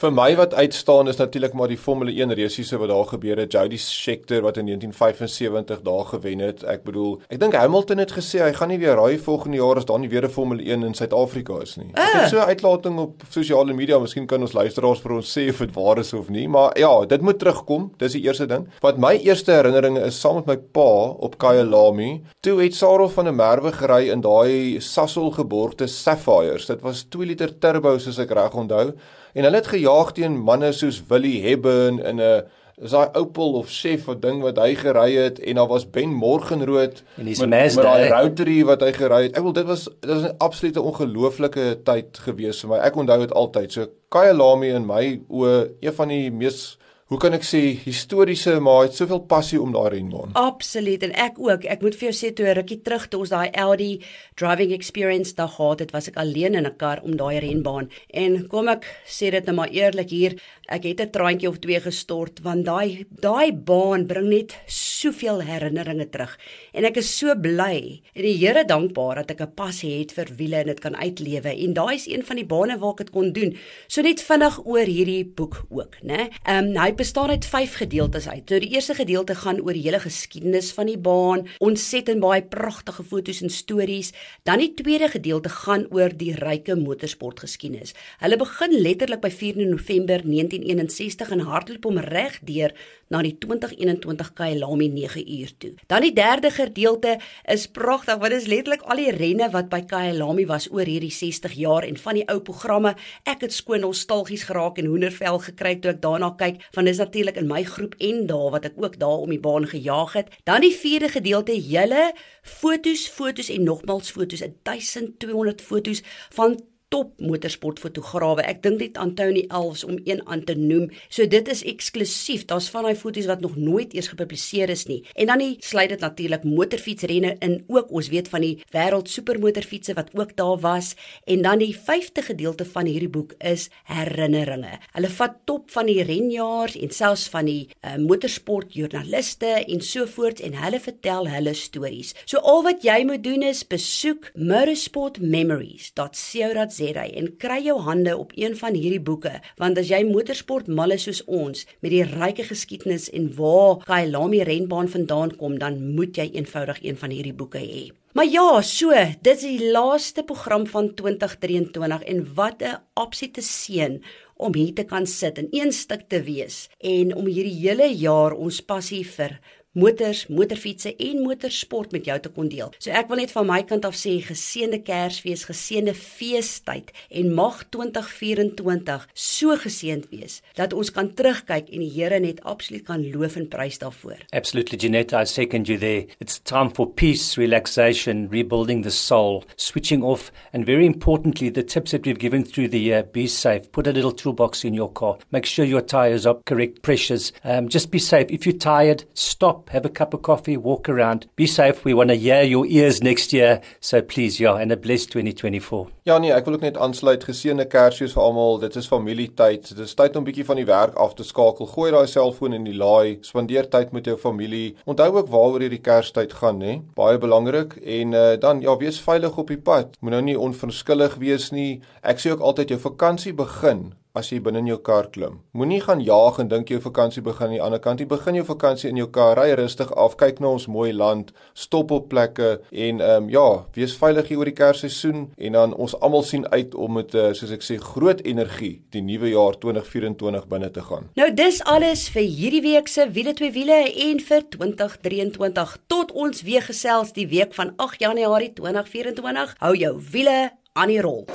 Vir 0.00 0.12
my 0.12 0.28
wat 0.38 0.54
uitstaan 0.54 1.08
is 1.08 1.18
natuurlik 1.20 1.52
maar 1.56 1.68
die 1.68 1.78
Formule 1.78 2.12
1 2.12 2.34
resiese 2.36 2.78
wat 2.80 2.88
daar 2.88 3.06
gebeur 3.12 3.40
het. 3.40 3.52
Jody 3.52 3.76
Scheckter 3.80 4.42
wat 4.42 4.56
in 4.56 4.66
1975 4.66 5.80
daar 5.86 6.04
gewen 6.04 6.38
het. 6.44 6.62
Ek 6.64 6.84
bedoel, 6.84 7.18
ek 7.28 7.40
dink 7.40 7.56
Hamilton 7.56 8.02
het 8.02 8.14
gesê 8.16 8.42
hy 8.44 8.52
gaan 8.56 8.72
nie 8.72 8.80
weer 8.80 8.96
raai 8.98 9.18
volgende 9.18 9.60
jaar 9.60 9.80
as 9.80 9.88
daar 9.88 10.00
nie 10.00 10.08
weer 10.12 10.26
'n 10.26 10.32
Formule 10.50 10.70
1 10.70 10.82
in 10.82 10.94
Suid-Afrika 10.94 11.60
is 11.62 11.76
nie. 11.78 11.90
Ek 11.94 12.14
het 12.16 12.30
so 12.30 12.38
'n 12.40 12.50
uitlating 12.50 12.98
op 12.98 13.22
sosiale 13.30 13.72
media, 13.72 13.98
miskien 13.98 14.26
kan 14.26 14.40
ons 14.40 14.52
luisteraars 14.52 15.00
vir 15.00 15.12
ons 15.12 15.38
sê 15.38 15.48
of 15.48 15.58
dit 15.58 15.74
waar 15.74 15.98
is 15.98 16.12
of 16.12 16.28
nie, 16.28 16.48
maar 16.48 16.78
ja, 16.78 17.06
dit 17.06 17.20
moet 17.20 17.38
terugkom. 17.38 17.92
Dis 17.98 18.12
die 18.12 18.22
eerste 18.22 18.46
ding. 18.46 18.66
Wat 18.80 18.98
my 18.98 19.14
eerste 19.16 19.52
herinneringe 19.52 20.00
is 20.06 20.20
saam 20.20 20.34
met 20.34 20.46
my 20.46 20.56
pa 20.56 21.14
op 21.18 21.38
Kyalami. 21.38 22.22
Toe 22.40 22.62
het 22.62 22.74
Sarel 22.74 23.08
van 23.08 23.24
der 23.24 23.34
Merwe 23.34 23.72
gery 23.72 24.10
in 24.10 24.20
daai 24.20 24.80
Sasol 24.80 25.30
geborgde 25.30 25.86
Sapphires. 25.86 26.66
Dit 26.66 26.80
was 26.80 27.02
2 27.02 27.26
liter 27.26 27.58
turbo 27.58 27.98
soos 27.98 28.18
ek 28.18 28.30
reg 28.30 28.54
onthou. 28.54 28.92
En 29.34 29.44
hulle 29.44 29.56
het 29.56 29.66
gejaag 29.66 30.12
teen 30.12 30.40
manne 30.42 30.72
soos 30.72 31.02
Willie 31.08 31.48
Hebben 31.48 32.04
in 32.04 32.20
'n 32.20 32.42
is 32.80 32.94
daai 32.94 33.12
Opel 33.18 33.58
of 33.60 33.68
Chef 33.68 34.06
wat 34.08 34.22
ding 34.22 34.40
wat 34.44 34.58
hy 34.60 34.72
gery 34.78 35.10
het 35.18 35.40
en 35.44 35.58
daar 35.60 35.68
was 35.68 35.84
Ben 35.92 36.12
Morgenrood 36.16 37.02
met, 37.16 37.38
met 37.38 37.76
daai 37.76 38.08
Rotary 38.08 38.58
wat 38.64 38.84
hy 38.86 38.92
gery 38.96 39.22
het. 39.26 39.36
Ek 39.36 39.44
wil 39.44 39.56
dit 39.56 39.68
was 39.68 39.84
dit 40.00 40.10
was 40.10 40.24
'n 40.30 40.36
absolute 40.38 40.80
ongelooflike 40.80 41.66
tyd 41.84 42.18
gewees 42.24 42.60
vir 42.64 42.70
my. 42.70 42.78
Ek 42.80 42.96
onthou 42.96 43.18
dit 43.20 43.32
altyd. 43.32 43.72
So 43.72 43.86
Kyalami 44.08 44.72
in 44.74 44.86
my 44.86 45.20
oë 45.28 45.70
een 45.80 45.92
van 45.92 46.08
die 46.08 46.30
mees 46.30 46.78
hoe 47.10 47.18
kan 47.18 47.34
ek 47.34 47.42
sê 47.42 47.60
historiese 47.82 48.52
maar 48.62 48.84
het 48.86 48.94
soveel 48.94 49.24
passie 49.26 49.58
om 49.58 49.72
daai 49.74 49.96
renbaan. 49.96 50.30
Absoluut 50.38 51.02
en 51.02 51.14
ek 51.18 51.40
ook. 51.42 51.64
Ek 51.66 51.82
moet 51.82 51.96
vir 51.98 52.10
jou 52.10 52.14
sê 52.14 52.30
toe 52.30 52.46
'n 52.46 52.54
rukkie 52.60 52.82
terug 52.86 53.08
toe 53.10 53.20
ons 53.20 53.32
daai 53.34 53.50
Audi 53.50 54.04
driving 54.38 54.70
experience 54.72 55.34
daar 55.34 55.50
gehad 55.50 55.80
het, 55.80 55.90
was 55.90 56.08
ek 56.08 56.16
alleen 56.16 56.54
in 56.54 56.66
'n 56.66 56.76
kar 56.76 57.02
om 57.02 57.16
daai 57.16 57.40
renbaan. 57.40 57.90
En 58.14 58.46
kom 58.46 58.68
ek 58.68 58.86
sê 59.06 59.30
dit 59.30 59.44
nou 59.44 59.56
maar 59.56 59.70
eerlik 59.70 60.10
hier, 60.10 60.38
ek 60.68 60.84
het 60.84 61.00
'n 61.00 61.10
traantjie 61.10 61.48
of 61.48 61.58
twee 61.58 61.80
gestort 61.80 62.40
want 62.42 62.64
daai 62.64 63.06
daai 63.10 63.52
baan 63.52 64.06
bring 64.06 64.28
net 64.28 64.54
soveel 64.66 65.42
herinneringe 65.42 66.08
terug. 66.10 66.38
En 66.72 66.84
ek 66.84 66.96
is 66.96 67.18
so 67.18 67.34
bly 67.34 68.00
en 68.14 68.22
die 68.22 68.38
Here 68.40 68.64
dankbaar 68.64 69.16
dat 69.16 69.30
ek 69.30 69.40
'n 69.40 69.54
passie 69.54 69.98
het 69.98 70.12
vir 70.12 70.28
wiele 70.36 70.56
en 70.56 70.66
dit 70.66 70.80
kan 70.80 70.96
uitlewe. 70.96 71.50
En 71.64 71.72
daai 71.74 71.94
is 71.94 72.06
een 72.06 72.22
van 72.22 72.36
die 72.36 72.46
bane 72.46 72.78
waar 72.78 72.92
ek 72.92 72.96
dit 72.98 73.10
kon 73.10 73.32
doen. 73.32 73.56
So 73.88 74.02
net 74.02 74.22
vinnig 74.22 74.60
oor 74.64 74.86
hierdie 74.86 75.24
boek 75.24 75.64
ook, 75.70 75.96
né? 76.02 76.30
Ehm 76.46 76.76
um, 76.76 76.76
hy 76.76 76.99
bestaan 77.00 77.30
uit 77.30 77.46
5 77.46 77.74
gedeeltes 77.74 78.28
uit. 78.28 78.44
So 78.48 78.58
die 78.60 78.74
eerste 78.74 78.94
gedeelte 78.94 79.34
gaan 79.34 79.60
oor 79.64 79.72
die 79.72 79.86
hele 79.86 80.00
geskiedenis 80.02 80.68
van 80.76 80.90
die 80.90 80.98
baan, 81.00 81.46
ontsettend 81.64 82.20
baie 82.20 82.42
pragtige 82.44 83.04
foto's 83.04 83.40
en 83.40 83.50
stories. 83.50 84.12
Dan 84.44 84.60
die 84.60 84.74
tweede 84.76 85.08
gedeelte 85.08 85.48
gaan 85.48 85.86
oor 85.94 86.12
die 86.12 86.34
ryke 86.36 86.76
motorsportgeskiedenis. 86.76 87.94
Hulle 88.20 88.36
begin 88.36 88.76
letterlik 88.84 89.22
by 89.24 89.32
4 89.32 89.62
November 89.70 90.20
1961 90.26 91.32
en 91.36 91.46
hardloop 91.48 91.88
hom 91.88 92.02
reg 92.04 92.36
deur 92.44 92.76
na 93.10 93.22
die 93.26 93.32
2021 93.42 94.34
Kyalami 94.38 94.86
9 94.92 95.24
uur 95.38 95.54
toe. 95.58 95.72
Dan 95.90 96.04
die 96.06 96.12
derde 96.14 96.52
gedeelte 96.54 97.16
is 97.48 97.66
pragtig 97.66 98.20
want 98.20 98.30
dit 98.30 98.42
is 98.42 98.50
letterlik 98.50 98.84
al 98.86 99.00
die 99.02 99.10
renne 99.16 99.48
wat 99.50 99.70
by 99.72 99.80
Kyalami 99.88 100.46
was 100.46 100.68
oor 100.70 100.86
hierdie 100.86 101.10
60 101.14 101.56
jaar 101.58 101.88
en 101.88 101.98
van 101.98 102.20
die 102.20 102.26
ou 102.30 102.38
programme. 102.44 102.94
Ek 103.24 103.42
het 103.46 103.56
skoon 103.56 103.82
nostalgies 103.86 104.46
geraak 104.46 104.78
en 104.78 104.92
hoendervel 104.92 105.40
gekry 105.48 105.78
toe 105.80 105.94
ek 105.96 106.04
daarna 106.04 106.34
kyk 106.38 106.62
van 106.76 106.89
dis 106.90 106.98
natuurlik 106.98 107.38
in 107.40 107.48
my 107.50 107.62
groep 107.64 107.94
en 107.98 108.26
daar 108.26 108.50
wat 108.54 108.66
ek 108.70 108.78
ook 108.82 108.98
daar 108.98 109.22
om 109.24 109.30
die 109.30 109.40
baan 109.40 109.66
gejaag 109.70 110.12
het. 110.18 110.32
Dan 110.44 110.64
die 110.64 110.74
vierde 110.74 111.08
gedeelte 111.08 111.54
julle 111.54 112.10
fotos, 112.42 113.06
fotos 113.08 113.50
en 113.52 113.62
nogmals 113.68 114.10
fotos, 114.10 114.42
1200 114.62 115.62
fotos 115.62 116.02
van 116.34 116.58
top 116.90 117.14
motorsportfotograwe. 117.22 118.42
Ek 118.50 118.64
dink 118.64 118.80
dit 118.82 118.96
Antoni 118.98 119.44
Elves 119.46 119.84
om 119.86 119.94
een 120.02 120.18
aan 120.26 120.42
te 120.46 120.54
noem. 120.58 120.88
So 121.08 121.26
dit 121.30 121.48
is 121.52 121.62
eksklusief. 121.70 122.44
Daar's 122.50 122.66
van 122.72 122.84
daai 122.88 122.98
foto's 122.98 123.28
wat 123.30 123.40
nog 123.44 123.54
nooit 123.56 123.94
eers 123.94 124.10
gepubliseer 124.10 124.68
is 124.74 124.86
nie. 124.90 125.04
En 125.14 125.26
dan 125.30 125.38
nie 125.38 125.56
sluit 125.62 125.90
dit 125.94 126.02
natuurlik 126.02 126.44
motorfietsrenne 126.44 127.36
in 127.46 127.64
ook. 127.70 127.90
Ons 127.94 128.10
weet 128.10 128.28
van 128.32 128.42
die 128.42 128.56
wêreld 128.74 129.08
supermotorfietsse 129.10 129.94
wat 129.94 130.10
ook 130.18 130.34
daar 130.36 130.58
was. 130.64 130.94
En 131.30 131.42
dan 131.46 131.58
die 131.62 131.76
5de 131.76 132.22
gedeelte 132.26 132.64
van 132.66 132.86
hierdie 132.90 133.12
boek 133.12 133.32
is 133.38 133.70
herinneringe. 133.86 134.78
Hulle 134.96 135.10
vat 135.14 135.34
top 135.46 135.70
van 135.70 135.86
die 135.86 136.02
renjaars 136.02 136.74
en 136.80 136.90
selfs 136.94 137.28
van 137.30 137.44
die 137.46 137.68
uh, 137.70 137.96
motorsportjoernaliste 138.02 139.46
en 139.62 139.80
so 139.84 140.06
voort 140.10 140.40
en 140.42 140.54
hulle 140.58 140.80
vertel 140.82 141.28
hulle 141.30 141.54
stories. 141.54 142.14
So 142.26 142.42
al 142.42 142.66
wat 142.66 142.82
jy 142.82 143.06
moet 143.06 143.22
doen 143.22 143.46
is 143.46 143.62
besoek 143.62 144.34
motorsportmemories.co.za 144.34 146.79
ZA 146.80 147.06
en 147.20 147.30
kry 147.42 147.60
jou 147.66 147.78
hande 147.86 148.16
op 148.16 148.34
een 148.40 148.56
van 148.56 148.74
hierdie 148.74 149.02
boeke 149.10 149.36
want 149.62 149.78
as 149.80 149.92
jy 149.92 150.02
motorsport 150.08 150.68
mal 150.80 150.96
is 150.96 151.06
soos 151.08 151.22
ons 151.28 151.66
met 151.80 151.92
die 151.92 152.04
ryke 152.16 152.48
geskiedenis 152.48 153.10
en 153.16 153.30
waar 153.38 153.84
Kyalami 153.86 154.42
renbaan 154.48 154.90
vandaan 154.90 155.36
kom 155.36 155.58
dan 155.60 155.80
moet 155.94 156.16
jy 156.16 156.30
eenvoudig 156.34 156.82
een 156.82 156.98
van 157.00 157.14
hierdie 157.14 157.36
boeke 157.36 157.62
hê. 157.62 157.90
Maar 158.12 158.26
ja, 158.26 158.62
so, 158.66 158.90
dit 159.22 159.36
is 159.36 159.42
die 159.46 159.70
laaste 159.70 160.24
program 160.26 160.64
van 160.66 160.88
2023 160.98 162.02
en 162.10 162.24
wat 162.34 162.62
'n 162.62 162.80
absolute 162.94 163.40
seën 163.40 164.02
om 164.36 164.54
hier 164.54 164.74
te 164.74 164.84
kan 164.84 165.06
sit 165.06 165.38
en 165.38 165.48
een 165.50 165.72
stuk 165.72 166.08
te 166.08 166.22
wees 166.22 166.68
en 166.78 167.14
om 167.14 167.26
hierdie 167.26 167.60
hele 167.60 167.88
jaar 167.94 168.32
ons 168.32 168.60
passie 168.60 169.04
vir 169.06 169.38
motors, 169.72 170.24
motorfietsse 170.26 170.90
en 170.98 171.20
motorsport 171.22 171.92
met 171.94 172.08
jou 172.08 172.16
te 172.18 172.30
kon 172.34 172.48
deel. 172.50 172.72
So 172.82 172.90
ek 172.90 173.06
wil 173.10 173.20
net 173.22 173.30
van 173.30 173.46
my 173.46 173.60
kant 173.68 173.84
af 173.86 173.94
sê 173.94 174.16
geseënde 174.26 174.80
Kersfees, 174.82 175.44
geseënde 175.46 175.94
feestyd 175.94 176.90
en 177.20 177.30
mag 177.36 177.60
2024 177.70 179.06
so 179.14 179.54
geseënd 179.62 180.08
wees 180.10 180.40
dat 180.58 180.74
ons 180.74 180.90
kan 180.94 181.12
terugkyk 181.14 181.70
en 181.70 181.84
die 181.84 181.90
Here 181.90 182.18
net 182.22 182.40
absoluut 182.48 182.82
kan 182.86 183.02
loof 183.12 183.36
en 183.38 183.46
prys 183.50 183.78
daarvoor. 183.82 184.18
Absolutely 184.32 184.78
Jeanette, 184.78 185.14
I 185.14 185.24
second 185.24 185.68
you 185.68 185.78
there. 185.78 186.06
It's 186.18 186.40
time 186.40 186.70
for 186.74 186.88
peace, 186.88 187.38
relaxation, 187.38 188.28
rebuilding 188.30 188.82
the 188.82 188.90
soul, 188.90 189.44
switching 189.56 190.02
off 190.02 190.32
and 190.52 190.66
very 190.66 190.86
importantly 190.86 191.50
the 191.50 191.62
tips 191.62 191.92
that 191.92 192.06
we've 192.06 192.18
given 192.18 192.44
through 192.44 192.68
the 192.68 192.80
year, 192.80 193.04
be 193.04 193.28
safe. 193.28 193.70
Put 193.70 193.86
a 193.86 193.92
little 193.92 194.12
toolbox 194.12 194.64
in 194.64 194.74
your 194.74 194.90
car. 194.90 195.18
Make 195.30 195.46
sure 195.46 195.64
your 195.64 195.82
tires 195.82 196.26
are 196.26 196.38
correct 196.46 196.82
pressures. 196.82 197.32
Um, 197.44 197.68
just 197.68 197.90
be 197.90 197.98
safe. 197.98 198.30
If 198.30 198.46
you're 198.46 198.56
tired, 198.58 199.04
stop 199.14 199.59
stop, 199.60 199.70
have 199.70 199.84
a 199.84 199.88
cup 199.88 200.14
of 200.14 200.22
coffee, 200.22 200.56
walk 200.56 200.88
around. 200.88 201.26
Be 201.36 201.46
safe. 201.46 201.84
We 201.84 201.94
want 201.94 202.10
to 202.10 202.16
hear 202.16 202.42
your 202.42 202.66
ears 202.66 203.02
next 203.02 203.32
year. 203.32 203.60
So 203.80 204.02
please, 204.02 204.40
yeah, 204.40 204.56
and 204.56 204.72
a 204.72 204.76
blessed 204.76 205.10
2024. 205.12 205.88
Ja 206.04 206.18
nee, 206.18 206.32
ek 206.32 206.44
wil 206.44 206.54
ook 206.54 206.64
net 206.64 206.78
aansluit. 206.80 207.24
Geseënde 207.24 207.66
Kersfees 207.70 208.14
vir 208.16 208.22
almal. 208.22 208.58
Dit 208.62 208.76
is 208.76 208.88
familietyd. 208.88 209.68
Dit 209.68 209.84
is 209.84 209.94
tyd 209.94 210.16
om 210.16 210.24
bietjie 210.26 210.46
van 210.48 210.60
die 210.60 210.66
werk 210.68 210.96
af 211.00 211.14
te 211.18 211.26
skakel. 211.26 211.68
Gooi 211.70 211.90
daai 211.94 212.08
selfoon 212.10 212.56
in 212.56 212.66
die 212.66 212.76
laai. 212.76 213.20
Spandeer 213.26 213.68
tyd 213.70 213.94
met 213.96 214.08
jou 214.08 214.16
familie. 214.20 214.74
Onthou 214.90 215.10
ook 215.18 215.30
waaroor 215.32 215.66
hierdie 215.66 215.82
Kerstyd 215.84 216.34
gaan, 216.40 216.60
hè? 216.64 216.80
Baie 216.98 217.20
belangrik. 217.20 217.76
En 217.84 218.16
uh, 218.16 218.26
dan 218.40 218.64
ja, 218.64 218.76
wees 218.80 219.00
veilig 219.04 219.38
op 219.38 219.52
die 219.52 219.60
pad. 219.60 219.96
Moet 220.00 220.18
nou 220.18 220.36
onverskillig 220.50 221.18
wees 221.20 221.50
nie. 221.54 221.80
Ek 222.02 222.22
sê 222.22 222.34
ook 222.34 222.44
altyd 222.44 222.74
jou 222.74 222.80
vakansie 222.90 223.36
begin 223.36 223.90
as 224.14 224.30
jy 224.32 224.40
binne 224.42 224.62
in 224.62 224.70
jou 224.70 224.78
kar 224.82 225.08
klim. 225.14 225.40
Moenie 225.56 225.80
gaan 225.84 226.02
jaag 226.04 226.40
en 226.42 226.50
dink 226.50 226.70
jou 226.72 226.80
vakansie 226.82 227.22
begin 227.22 227.50
aan 227.50 227.54
die 227.54 227.62
ander 227.62 227.80
kant 227.82 228.00
nie. 228.02 228.08
Begin 228.10 228.38
jou 228.38 228.44
vakansie 228.48 228.90
in 228.90 228.98
jou 228.98 229.08
kar, 229.12 229.38
ry 229.38 229.54
rustig 229.58 229.90
af, 229.98 230.16
kyk 230.20 230.40
na 230.42 230.50
ons 230.54 230.66
mooi 230.70 230.90
land, 230.92 231.32
stop 231.54 231.94
op 231.94 232.08
plekke 232.10 232.50
en 232.70 233.00
ehm 233.00 233.24
um, 233.24 233.30
ja, 233.30 233.46
wees 233.76 233.94
veilig 233.98 234.30
hier 234.30 234.40
oor 234.40 234.50
die 234.50 234.56
Kersseisoen 234.56 235.28
en 235.38 235.58
dan 235.58 235.74
ons 235.74 235.94
almal 236.00 236.24
sien 236.26 236.46
uit 236.50 236.74
om 236.74 236.98
met 236.98 237.14
uh, 237.14 237.30
soos 237.36 237.54
ek 237.54 237.66
sê 237.66 237.78
groot 237.82 238.22
energie 238.26 238.72
die 238.94 239.02
nuwe 239.04 239.30
jaar 239.32 239.58
2024 239.62 240.48
binne 240.50 240.70
te 240.74 240.84
gaan. 240.86 241.10
Nou 241.20 241.30
dis 241.34 241.62
alles 241.68 242.08
vir 242.14 242.26
hierdie 242.26 242.64
week 242.66 242.90
se 242.90 243.06
wiele 243.14 243.34
twee 243.38 243.54
wiele 243.54 243.82
en 244.08 244.22
vir 244.30 244.46
2023 244.56 245.76
tot 245.92 246.12
ons 246.12 246.44
weer 246.46 246.66
gesels 246.66 247.14
die 247.16 247.28
week 247.30 247.54
van 247.58 247.74
8 247.78 248.02
Januarie 248.02 248.52
2024. 248.58 249.56
Hou 249.60 249.74
jou 249.76 249.96
wiele 250.12 250.38
aan 250.72 250.88
die 250.88 251.00
rol. 251.00 251.26